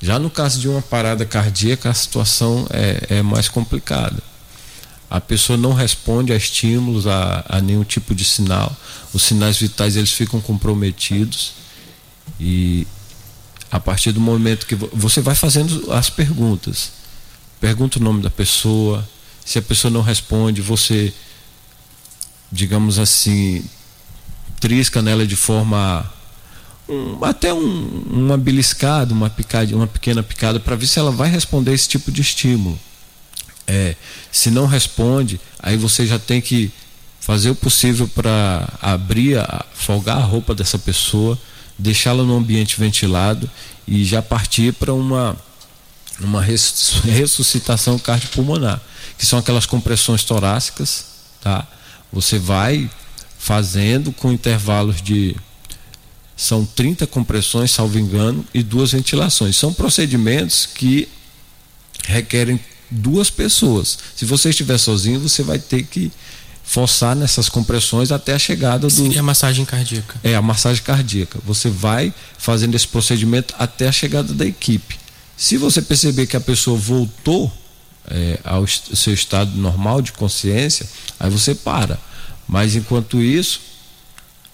[0.00, 4.22] Já no caso de uma parada cardíaca, a situação é, é mais complicada.
[5.10, 8.74] A pessoa não responde a estímulos, a, a nenhum tipo de sinal.
[9.12, 11.52] Os sinais vitais eles ficam comprometidos
[12.38, 12.86] e
[13.70, 16.92] a partir do momento que você vai fazendo as perguntas,
[17.60, 19.06] pergunta o nome da pessoa,
[19.44, 21.12] se a pessoa não responde, você,
[22.50, 23.64] digamos assim,
[24.60, 26.10] trisca nela de forma
[26.88, 31.28] um, até um, uma beliscada, uma picada, uma pequena picada para ver se ela vai
[31.28, 32.78] responder esse tipo de estímulo.
[33.66, 33.96] É,
[34.30, 36.70] se não responde, aí você já tem que
[37.20, 41.38] fazer o possível para abrir, a, folgar a roupa dessa pessoa
[41.78, 43.50] deixá-la no ambiente ventilado
[43.86, 45.36] e já partir para uma,
[46.20, 48.80] uma ressuscitação cardiopulmonar,
[49.18, 51.06] que são aquelas compressões torácicas,
[51.40, 51.66] tá?
[52.12, 52.90] Você vai
[53.38, 55.36] fazendo com intervalos de
[56.36, 59.56] são 30 compressões, salvo engano, e duas ventilações.
[59.56, 61.08] São procedimentos que
[62.04, 62.58] requerem
[62.90, 63.98] duas pessoas.
[64.16, 66.10] Se você estiver sozinho, você vai ter que
[66.64, 69.12] forçar nessas compressões até a chegada do.
[69.12, 70.18] E a massagem cardíaca.
[70.24, 71.38] É, a massagem cardíaca.
[71.44, 74.98] Você vai fazendo esse procedimento até a chegada da equipe.
[75.36, 77.52] Se você perceber que a pessoa voltou
[78.08, 80.88] é, ao seu estado normal de consciência,
[81.20, 81.98] aí você para.
[82.48, 83.60] Mas enquanto isso,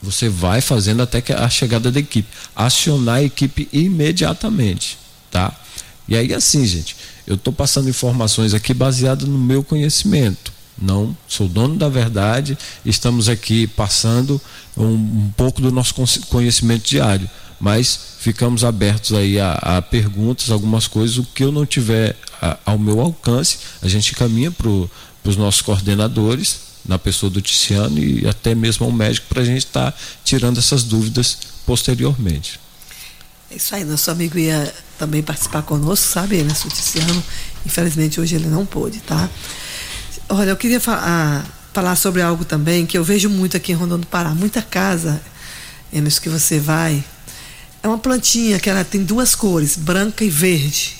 [0.02, 2.28] você vai fazendo até a chegada da equipe.
[2.56, 4.98] Acionar a equipe imediatamente,
[5.30, 5.54] tá?
[6.08, 6.96] E aí assim, gente,
[7.26, 10.52] eu estou passando informações aqui baseadas no meu conhecimento.
[10.78, 14.40] Não sou dono da verdade, estamos aqui passando
[14.76, 15.94] um, um pouco do nosso
[16.28, 17.28] conhecimento diário,
[17.60, 22.58] mas ficamos abertos aí a, a perguntas, algumas coisas, o que eu não tiver a,
[22.64, 28.26] ao meu alcance, a gente caminha para os nossos coordenadores, na pessoa do Ticiano e
[28.26, 32.58] até mesmo ao médico para a gente estar tá tirando essas dúvidas posteriormente.
[33.50, 37.22] É isso aí, nosso amigo ia também participar conosco, sabe, né, Ticiano?
[37.66, 39.28] Infelizmente hoje ele não pôde, tá?
[40.32, 44.04] Olha, eu queria falar, falar sobre algo também que eu vejo muito aqui em Rondônia
[44.04, 44.30] do Pará.
[44.32, 45.20] Muita casa,
[45.92, 47.02] Emerson, que você vai,
[47.82, 50.94] é uma plantinha que ela tem duas cores, branca e verde.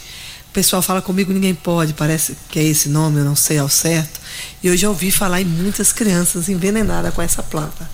[0.49, 3.69] O pessoal fala comigo, ninguém pode, parece que é esse nome, eu não sei ao
[3.69, 4.21] certo.
[4.65, 7.89] E eu já ouvi falar em muitas crianças envenenadas com essa planta.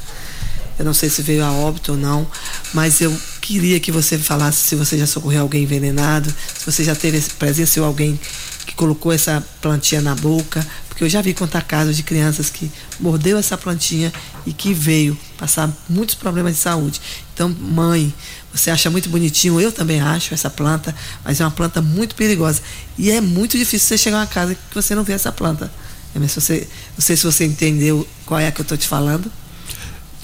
[0.78, 2.26] Eu não sei se veio a óbito ou não,
[2.72, 6.94] mas eu queria que você falasse se você já socorreu alguém envenenado, se você já
[6.94, 8.45] teve presenciou alguém que
[8.76, 12.70] colocou essa plantinha na boca, porque eu já vi contar casos de crianças que
[13.00, 14.12] mordeu essa plantinha
[14.46, 17.00] e que veio passar muitos problemas de saúde.
[17.34, 18.14] Então, mãe,
[18.54, 22.62] você acha muito bonitinho, eu também acho essa planta, mas é uma planta muito perigosa.
[22.96, 25.70] E é muito difícil você chegar a uma casa que você não vê essa planta.
[26.14, 26.66] Você,
[26.96, 29.30] não sei se você entendeu qual é a que eu estou te falando.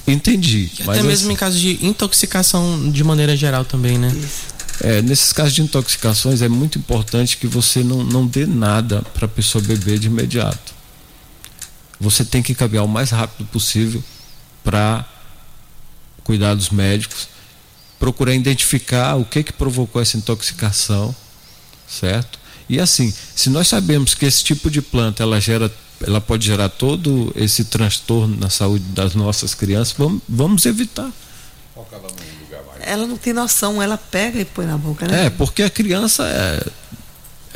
[0.07, 0.71] Entendi.
[0.81, 1.33] até mesmo assim...
[1.33, 4.11] em caso de intoxicação de maneira geral também, né?
[4.15, 4.52] Isso.
[4.81, 9.25] É, nesses casos de intoxicações é muito importante que você não, não dê nada para
[9.25, 10.73] a pessoa beber de imediato.
[11.99, 14.03] Você tem que caminhar o mais rápido possível
[14.63, 15.05] para
[16.23, 17.27] cuidados médicos,
[17.99, 21.15] procurar identificar o que que provocou essa intoxicação,
[21.87, 22.39] certo?
[22.67, 25.71] E assim, se nós sabemos que esse tipo de planta ela gera,
[26.01, 31.11] ela pode gerar todo esse transtorno na saúde das nossas crianças, vamos, vamos evitar.
[32.85, 35.25] Ela não tem noção, ela pega e põe na boca, né?
[35.25, 36.63] É, porque a criança é,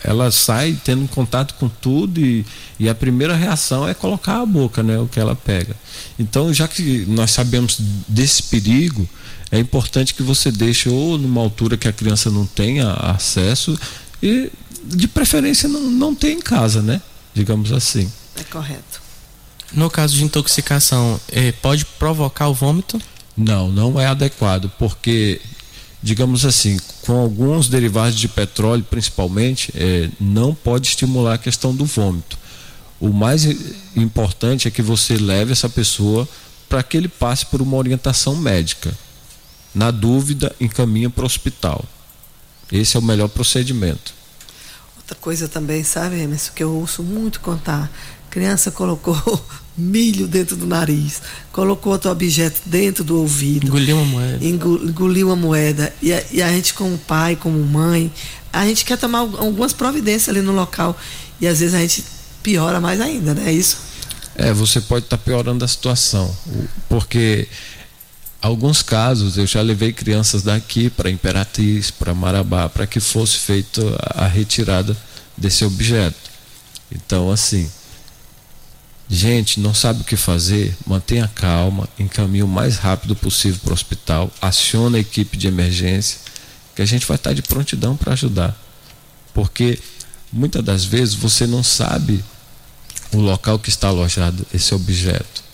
[0.04, 2.46] ela sai tendo contato com tudo e,
[2.80, 4.98] e a primeira reação é colocar a boca, né?
[5.00, 5.76] O que ela pega.
[6.18, 9.08] Então, já que nós sabemos desse perigo,
[9.52, 13.78] é importante que você deixe ou numa altura que a criança não tenha acesso
[14.22, 14.52] e
[14.84, 17.02] de preferência não, não tenha em casa, né?
[17.34, 18.12] Digamos assim.
[18.36, 19.02] É correto.
[19.74, 23.02] No caso de intoxicação, eh, pode provocar o vômito?
[23.38, 25.40] Não, não é adequado, porque,
[26.02, 31.86] digamos assim, com alguns derivados de petróleo, principalmente, eh, não pode estimular a questão do
[31.86, 32.38] vômito.
[33.00, 33.46] O mais
[33.96, 36.28] importante é que você leve essa pessoa
[36.68, 38.92] para que ele passe por uma orientação médica.
[39.74, 41.86] Na dúvida, encaminha para o hospital.
[42.72, 44.14] Esse é o melhor procedimento.
[44.98, 47.90] Outra coisa também, sabe, Emerson, que eu ouço muito contar.
[48.30, 49.16] Criança colocou
[49.78, 51.22] milho dentro do nariz,
[51.52, 53.68] colocou outro objeto dentro do ouvido.
[53.68, 54.46] Engoliu uma moeda.
[54.46, 55.94] Engoliu uma moeda.
[56.02, 58.12] E a, e a gente, como pai, como mãe,
[58.52, 60.98] a gente quer tomar algumas providências ali no local.
[61.40, 62.04] E às vezes a gente
[62.42, 63.50] piora mais ainda, né?
[63.50, 63.78] É isso?
[64.36, 66.36] É, você pode estar tá piorando a situação.
[66.90, 67.48] Porque
[68.42, 73.82] alguns casos eu já levei crianças daqui para Imperatriz, para Marabá, para que fosse feita
[74.16, 74.96] a retirada
[75.36, 76.28] desse objeto.
[76.92, 77.70] Então, assim,
[79.10, 83.74] gente, não sabe o que fazer, mantenha calma, encaminhe o mais rápido possível para o
[83.74, 86.20] hospital, acione a equipe de emergência,
[86.76, 88.56] que a gente vai estar de prontidão para ajudar.
[89.34, 89.80] Porque
[90.32, 92.24] muitas das vezes você não sabe
[93.14, 95.48] o local que está alojado esse objeto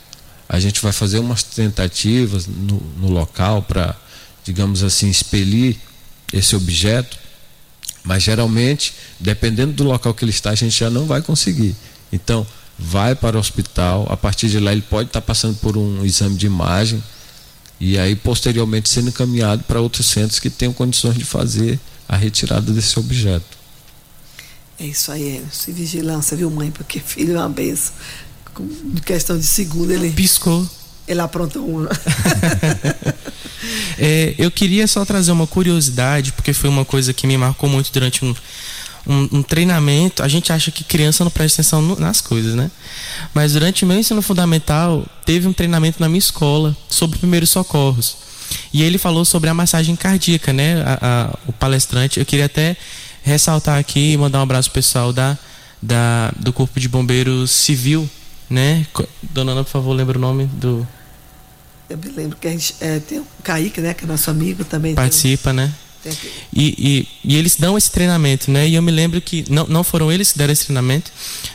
[0.54, 3.96] a gente vai fazer umas tentativas no, no local para,
[4.44, 5.78] digamos assim, expelir
[6.32, 7.18] esse objeto,
[8.04, 11.76] mas geralmente, dependendo do local que ele está, a gente já não vai conseguir.
[12.12, 12.46] Então,
[12.78, 16.36] vai para o hospital, a partir de lá ele pode estar passando por um exame
[16.36, 17.04] de imagem
[17.80, 22.72] e aí posteriormente sendo encaminhado para outros centros que tenham condições de fazer a retirada
[22.72, 23.58] desse objeto.
[24.80, 25.72] É isso aí, é.
[25.72, 26.72] vigilância, viu, mãe?
[26.72, 27.94] Porque filho é uma benção
[28.54, 28.68] com
[29.06, 30.12] questão de segundo, ele.
[30.12, 30.68] Piscou.
[31.08, 31.90] Ele aprontou uma.
[34.00, 37.92] é, eu queria só trazer uma curiosidade, porque foi uma coisa que me marcou muito
[37.92, 38.34] durante um,
[39.06, 40.24] um, um, treinamento.
[40.24, 42.70] A gente acha que criança não presta atenção no, nas coisas, né?
[43.34, 48.18] Mas durante o meu ensino fundamental, teve um treinamento na minha escola sobre primeiros socorros.
[48.72, 50.82] E ele falou sobre a massagem cardíaca, né?
[50.84, 52.20] A, a, o palestrante.
[52.20, 52.78] Eu queria até
[53.24, 55.38] ressaltar aqui e mandar um abraço pessoal da,
[55.82, 58.10] da, do Corpo de Bombeiros Civil
[58.54, 58.86] né?
[59.22, 60.88] Dona Ana, por favor, lembra o nome do.
[61.90, 63.94] Eu me lembro que a gente é, tem o Kaique, né?
[63.94, 64.96] Que é nosso amigo também.
[64.96, 65.66] Participa, tem...
[65.66, 65.74] né?
[66.54, 68.68] E, e, e, eles dão esse treinamento, né?
[68.68, 71.12] E eu me lembro que não, não foram eles que deram esse treinamento,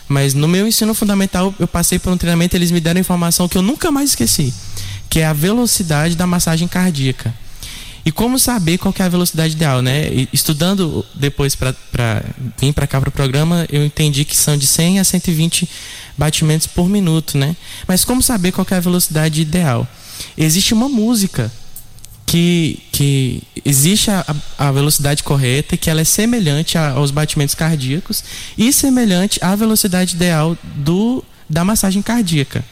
[0.09, 3.59] mas no meu ensino fundamental eu passei por um treinamento eles me deram informação que
[3.59, 4.53] eu nunca mais esqueci,
[5.09, 7.35] que é a velocidade da massagem cardíaca.
[8.05, 10.09] E como saber qual é a velocidade ideal, né?
[10.09, 11.75] E estudando depois para
[12.59, 15.69] vir para cá para o programa, eu entendi que são de 100 a 120
[16.17, 17.55] batimentos por minuto, né?
[17.87, 19.87] Mas como saber qual é a velocidade ideal?
[20.39, 21.53] Existe uma música
[22.29, 24.23] que, que existe a,
[24.59, 28.23] a velocidade correta, que ela é semelhante a, aos batimentos cardíacos
[28.57, 32.63] e semelhante à velocidade ideal do, da massagem cardíaca.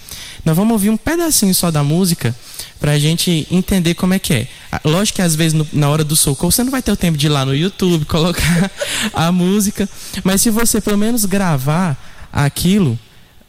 [0.44, 2.36] Nós vamos ouvir um pedacinho só da música
[2.78, 4.48] para a gente entender como é que é.
[4.84, 7.16] Lógico que às vezes no, na hora do socorro você não vai ter o tempo
[7.16, 8.70] de ir lá no YouTube colocar
[9.14, 9.88] a música,
[10.22, 11.96] mas se você pelo menos gravar
[12.30, 12.98] aquilo,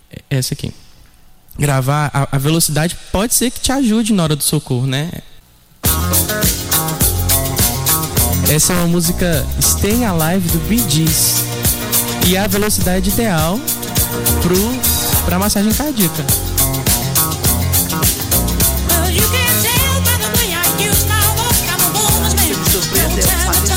[0.10, 0.72] é essa aqui,
[1.60, 5.12] gravar a, a velocidade pode ser que te ajude na hora do socorro, né?
[8.50, 11.44] Essa é uma música Stay Alive do Bee Gees
[12.28, 13.60] e é a velocidade ideal
[15.26, 16.24] para massagem cardíaca.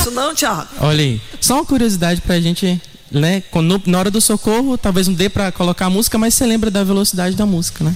[0.00, 0.68] isso não, Thiago.
[0.80, 3.42] Olha aí, só uma curiosidade pra gente, né?
[3.50, 6.70] Quando, na hora do socorro, talvez não dê pra colocar a música, mas você lembra
[6.70, 7.94] da velocidade da música, né?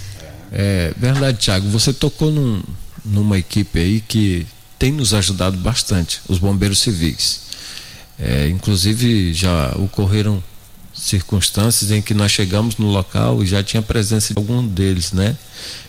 [0.52, 1.68] É verdade, Thiago.
[1.70, 2.62] Você tocou num,
[3.04, 4.46] numa equipe aí que
[4.78, 7.42] tem nos ajudado bastante, os bombeiros civis.
[8.18, 10.42] É, inclusive já ocorreram
[10.94, 15.36] circunstâncias em que nós chegamos no local e já tinha presença de algum deles, né?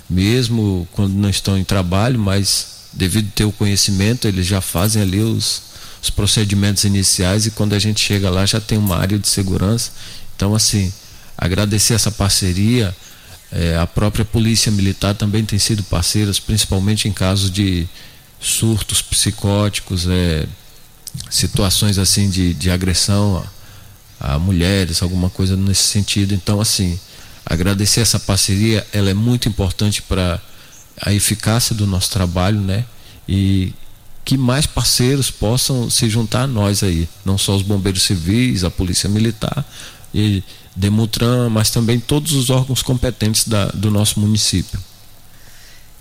[0.10, 5.20] Mesmo quando não estão em trabalho, mas devido ter o conhecimento, eles já fazem ali
[5.20, 5.62] os,
[6.02, 9.92] os procedimentos iniciais e quando a gente chega lá já tem uma área de segurança.
[10.36, 10.92] Então, assim,
[11.38, 12.96] agradecer essa parceria.
[13.52, 17.88] É, a própria Polícia Militar também tem sido parceira, principalmente em casos de,
[18.46, 20.48] surtos psicóticos, é,
[21.30, 23.44] situações assim de, de agressão
[24.20, 26.34] a, a mulheres, alguma coisa nesse sentido.
[26.34, 27.00] Então, assim,
[27.46, 30.40] agradecer essa parceria, ela é muito importante para
[31.02, 32.86] a eficácia do nosso trabalho, né?
[33.28, 33.74] E
[34.24, 38.72] que mais parceiros possam se juntar a nós aí, não só os bombeiros civis, a
[38.72, 39.66] polícia militar
[40.16, 40.42] e
[40.74, 44.80] Demutran, mas também todos os órgãos competentes da, do nosso município.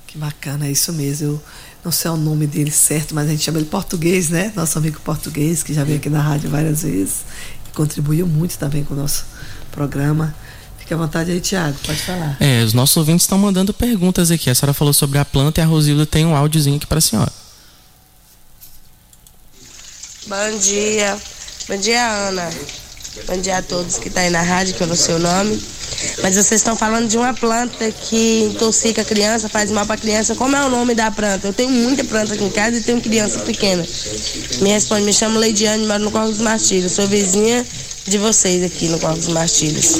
[0.06, 1.26] Que bacana, é isso mesmo.
[1.26, 1.42] Eu
[1.84, 4.52] não sei o nome dele certo, mas a gente chama ele português, né?
[4.54, 7.24] Nosso amigo português, que já veio aqui na rádio várias vezes,
[7.74, 9.24] contribuiu muito também com o nosso
[9.72, 10.32] programa.
[10.78, 12.36] Fique à vontade aí, Tiago, pode falar.
[12.38, 14.48] É, os nossos ouvintes estão mandando perguntas aqui.
[14.48, 17.00] A senhora falou sobre a planta e a Rosilda tem um áudiozinho aqui para a
[17.00, 17.32] senhora.
[20.28, 21.18] Bom dia.
[21.68, 22.83] Bom dia, Ana.
[23.22, 25.62] Bom dia a todos que tá aí na rádio, que eu não sei o nome.
[26.20, 29.98] Mas vocês estão falando de uma planta que intoxica a criança, faz mal para a
[29.98, 30.34] criança.
[30.34, 31.46] Como é o nome da planta?
[31.46, 33.86] Eu tenho muita planta aqui em casa e tenho criança pequena.
[34.60, 36.92] Me responde, me chamo Leidiane, moro no Corpo dos Martírios.
[36.92, 37.64] Sou vizinha
[38.04, 39.94] de vocês aqui no Corpo dos Martírios.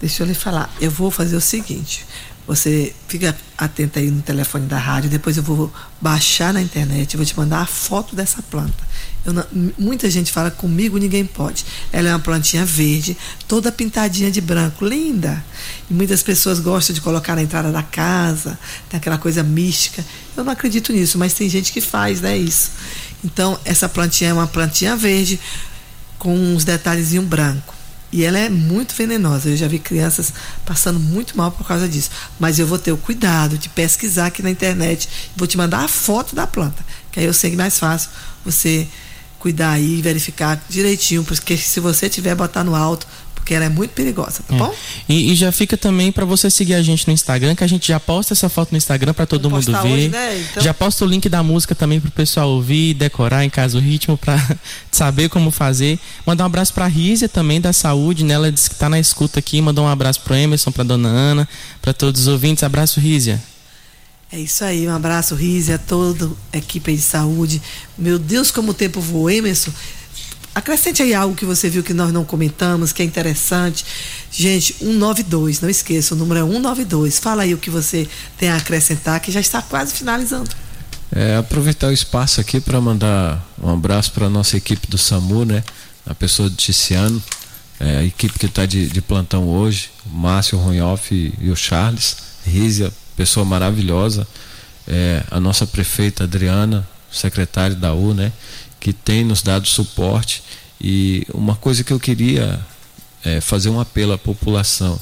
[0.00, 0.72] Deixa eu lhe falar.
[0.80, 2.06] Eu vou fazer o seguinte.
[2.46, 5.10] Você fica atento aí no telefone da rádio.
[5.10, 7.16] Depois eu vou baixar na internet.
[7.16, 8.92] Vou te mandar a foto dessa planta.
[9.24, 9.44] Não,
[9.78, 11.64] muita gente fala comigo, ninguém pode.
[11.92, 13.16] Ela é uma plantinha verde,
[13.46, 15.44] toda pintadinha de branco, linda.
[15.88, 18.58] E muitas pessoas gostam de colocar na entrada da casa,
[18.88, 20.04] tem aquela coisa mística.
[20.36, 22.36] Eu não acredito nisso, mas tem gente que faz, né?
[22.36, 22.72] Isso.
[23.24, 25.38] Então, essa plantinha é uma plantinha verde
[26.18, 27.74] com uns detalhezinhos branco.
[28.12, 29.48] E ela é muito venenosa.
[29.48, 30.34] Eu já vi crianças
[30.66, 32.10] passando muito mal por causa disso.
[32.38, 35.08] Mas eu vou ter o cuidado de pesquisar aqui na internet.
[35.34, 38.10] Vou te mandar a foto da planta, que aí eu sei que é mais fácil
[38.44, 38.86] você
[39.42, 43.68] cuidar aí e verificar direitinho, porque se você tiver, botar no alto, porque ela é
[43.68, 44.58] muito perigosa, tá é.
[44.58, 44.72] bom?
[45.08, 47.88] E, e, já fica também para você seguir a gente no Instagram, que a gente
[47.88, 49.88] já posta essa foto no Instagram para todo mundo ver.
[49.88, 50.46] Hoje, né?
[50.48, 50.62] então...
[50.62, 54.16] Já posta o link da música também pro pessoal ouvir, decorar em casa o ritmo
[54.16, 54.40] para
[54.92, 55.98] saber como fazer.
[56.24, 58.34] Mandar um abraço para Rízia também da saúde, né?
[58.34, 61.48] Ela disse que tá na escuta aqui, mandar um abraço pro Emerson, pra dona Ana,
[61.80, 62.62] para todos os ouvintes.
[62.62, 63.42] Abraço, Rízia.
[64.32, 67.60] É isso aí, um abraço, Rise, a toda a equipe de saúde.
[67.98, 69.70] Meu Deus, como o tempo voou, Emerson.
[70.54, 73.84] Acrescente aí algo que você viu que nós não comentamos, que é interessante.
[74.30, 77.18] Gente, 192, não esqueça, o número é 192.
[77.18, 78.08] Fala aí o que você
[78.38, 80.50] tem a acrescentar, que já está quase finalizando.
[81.14, 85.44] É, aproveitar o espaço aqui para mandar um abraço para a nossa equipe do SAMU,
[85.44, 85.62] né?
[86.06, 87.22] A pessoa do Ticiano,
[87.78, 91.50] é, a equipe que está de, de, plantão hoje, o Márcio, o Ronhoff e, e
[91.50, 92.31] o Charles.
[92.44, 94.26] Rízia, pessoa maravilhosa,
[94.86, 98.32] é, a nossa prefeita Adriana, secretária da U, né,
[98.80, 100.42] que tem nos dado suporte.
[100.80, 102.58] E uma coisa que eu queria
[103.24, 104.98] é, fazer um apelo à população,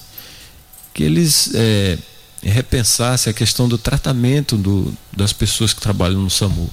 [0.92, 1.98] que eles é,
[2.42, 6.70] repensassem a questão do tratamento do, das pessoas que trabalham no SAMU.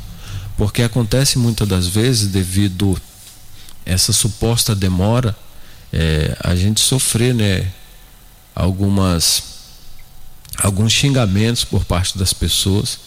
[0.57, 2.99] Porque acontece muitas das vezes, devido
[3.85, 5.35] essa suposta demora,
[5.93, 7.71] é, a gente sofrer né,
[8.53, 9.56] algumas
[10.57, 12.99] alguns xingamentos por parte das pessoas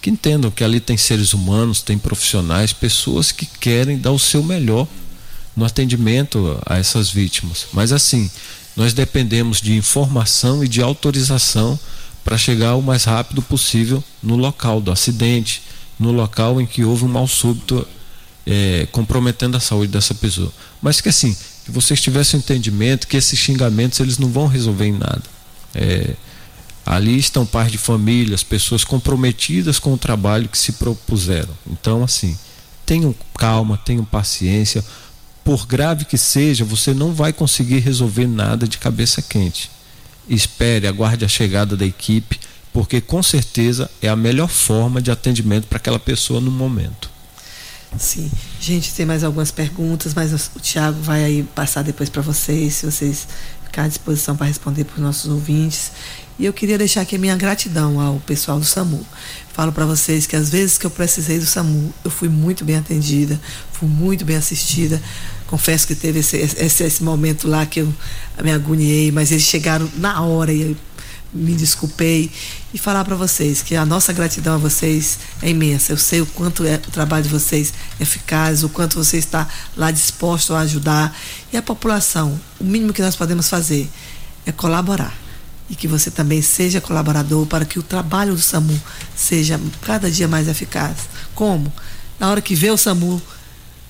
[0.00, 4.42] que entendam que ali tem seres humanos, tem profissionais, pessoas que querem dar o seu
[4.42, 4.86] melhor
[5.56, 7.66] no atendimento a essas vítimas.
[7.72, 8.30] Mas assim,
[8.76, 11.78] nós dependemos de informação e de autorização
[12.24, 15.62] para chegar o mais rápido possível no local do acidente,
[15.98, 17.86] no local em que houve um mal súbito
[18.46, 20.52] é, comprometendo a saúde dessa pessoa.
[20.80, 24.92] Mas que assim, que vocês tivessem entendimento que esses xingamentos eles não vão resolver em
[24.92, 25.22] nada.
[25.74, 26.14] É,
[26.90, 31.52] Ali estão pais de famílias, pessoas comprometidas com o trabalho que se propuseram.
[31.66, 32.34] Então, assim,
[32.86, 34.82] tenham calma, tenham paciência.
[35.44, 39.70] Por grave que seja, você não vai conseguir resolver nada de cabeça quente.
[40.26, 42.40] Espere, aguarde a chegada da equipe,
[42.72, 47.10] porque com certeza é a melhor forma de atendimento para aquela pessoa no momento.
[47.96, 48.30] Sim.
[48.60, 52.86] Gente, tem mais algumas perguntas, mas o Tiago vai aí passar depois para vocês, se
[52.86, 53.28] vocês
[53.68, 55.92] ficar à disposição para responder para os nossos ouvintes.
[56.38, 59.04] E eu queria deixar aqui a minha gratidão ao pessoal do SAMU.
[59.52, 62.76] Falo para vocês que às vezes que eu precisei do SAMU, eu fui muito bem
[62.76, 63.40] atendida,
[63.72, 65.00] fui muito bem assistida.
[65.46, 67.92] Confesso que teve esse, esse, esse momento lá que eu
[68.42, 70.76] me agoniei, mas eles chegaram na hora e eu
[71.32, 72.30] me desculpei
[72.72, 75.92] e falar para vocês que a nossa gratidão a vocês é imensa.
[75.92, 79.46] Eu sei o quanto é o trabalho de vocês é eficaz, o quanto você está
[79.76, 81.14] lá disposto a ajudar
[81.52, 82.38] e a população.
[82.58, 83.88] O mínimo que nós podemos fazer
[84.46, 85.14] é colaborar
[85.70, 88.80] e que você também seja colaborador para que o trabalho do SAMU
[89.14, 90.96] seja cada dia mais eficaz.
[91.34, 91.70] Como?
[92.18, 93.20] Na hora que vê o SAMU,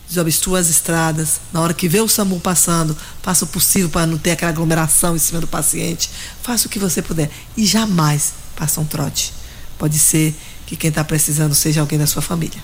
[0.08, 4.18] desobstrua as estradas, na hora que vê o SAMU passando, faça o possível para não
[4.18, 6.10] ter aquela aglomeração em cima do paciente,
[6.42, 9.32] faça o que você puder e jamais faça um trote.
[9.78, 10.34] Pode ser
[10.66, 12.60] que quem está precisando seja alguém da sua família.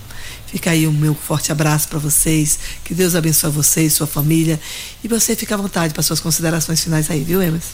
[0.47, 2.59] Fica aí o meu forte abraço para vocês.
[2.83, 4.59] Que Deus abençoe vocês, sua família.
[5.03, 7.73] E você fica à vontade para suas considerações finais aí, viu, Emerson?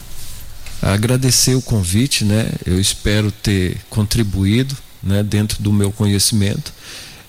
[0.81, 2.49] Agradecer o convite, né?
[2.65, 6.73] Eu espero ter contribuído, né, dentro do meu conhecimento.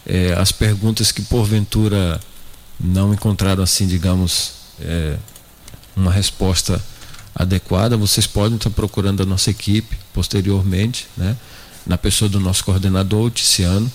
[0.07, 2.20] É, as perguntas que porventura
[2.82, 5.16] não encontraram assim, digamos, é,
[5.96, 6.82] uma resposta
[7.34, 11.36] adequada, vocês podem estar procurando a nossa equipe posteriormente, né?
[11.86, 13.90] Na pessoa do nosso coordenador, o Ticiano.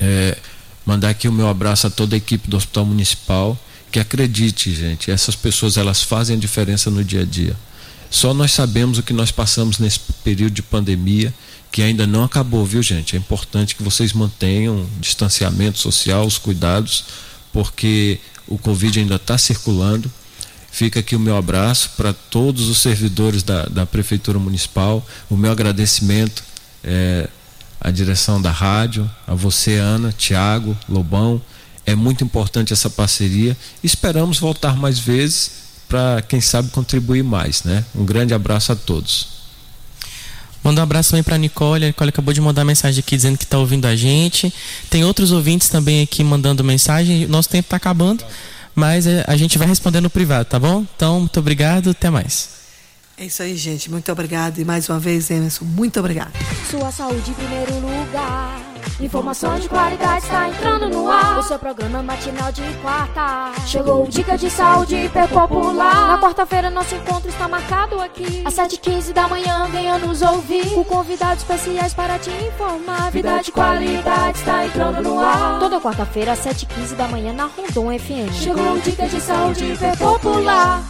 [0.00, 0.36] É,
[0.86, 3.58] mandar aqui o meu abraço a toda a equipe do Hospital Municipal,
[3.90, 7.56] que acredite, gente, essas pessoas elas fazem a diferença no dia a dia.
[8.10, 11.32] Só nós sabemos o que nós passamos nesse período de pandemia,
[11.70, 13.14] que ainda não acabou, viu, gente?
[13.14, 17.04] É importante que vocês mantenham o distanciamento social, os cuidados,
[17.52, 20.10] porque o Covid ainda está circulando.
[20.70, 25.50] Fica aqui o meu abraço para todos os servidores da, da Prefeitura Municipal, o meu
[25.50, 26.42] agradecimento
[26.84, 27.28] é,
[27.80, 31.40] a direção da rádio, a você, Ana, Tiago, Lobão.
[31.86, 33.56] É muito importante essa parceria.
[33.82, 35.52] Esperamos voltar mais vezes
[35.88, 37.62] para, quem sabe, contribuir mais.
[37.62, 37.84] Né?
[37.94, 39.37] Um grande abraço a todos.
[40.62, 41.84] Manda um abraço também para Nicole.
[41.84, 44.52] A Nicole acabou de mandar mensagem aqui dizendo que está ouvindo a gente.
[44.90, 47.26] Tem outros ouvintes também aqui mandando mensagem.
[47.26, 48.24] Nosso tempo está acabando,
[48.74, 50.84] mas é, a gente vai responder no privado, tá bom?
[50.96, 51.90] Então, muito obrigado.
[51.90, 52.57] Até mais.
[53.18, 53.90] É isso aí, gente.
[53.90, 54.58] Muito obrigado.
[54.58, 56.32] E mais uma vez, Emerson, muito obrigado.
[56.70, 58.60] Sua saúde em primeiro lugar.
[59.00, 61.38] Informação de qualidade está entrando no ar.
[61.38, 63.52] O seu programa matinal de quarta.
[63.66, 66.08] Chegou o Dica de Saúde hiper popular.
[66.08, 68.42] Na quarta-feira, nosso encontro está marcado aqui.
[68.44, 70.74] Às 7h15 da manhã, venha nos ouvir.
[70.74, 73.10] Com convidados especiais para te informar.
[73.10, 75.58] Vida de qualidade está entrando no ar.
[75.60, 78.32] Toda quarta-feira, às 7h15 da manhã, na Rondon FM.
[78.32, 80.86] Chegou o Dica de Saúde hiper popular.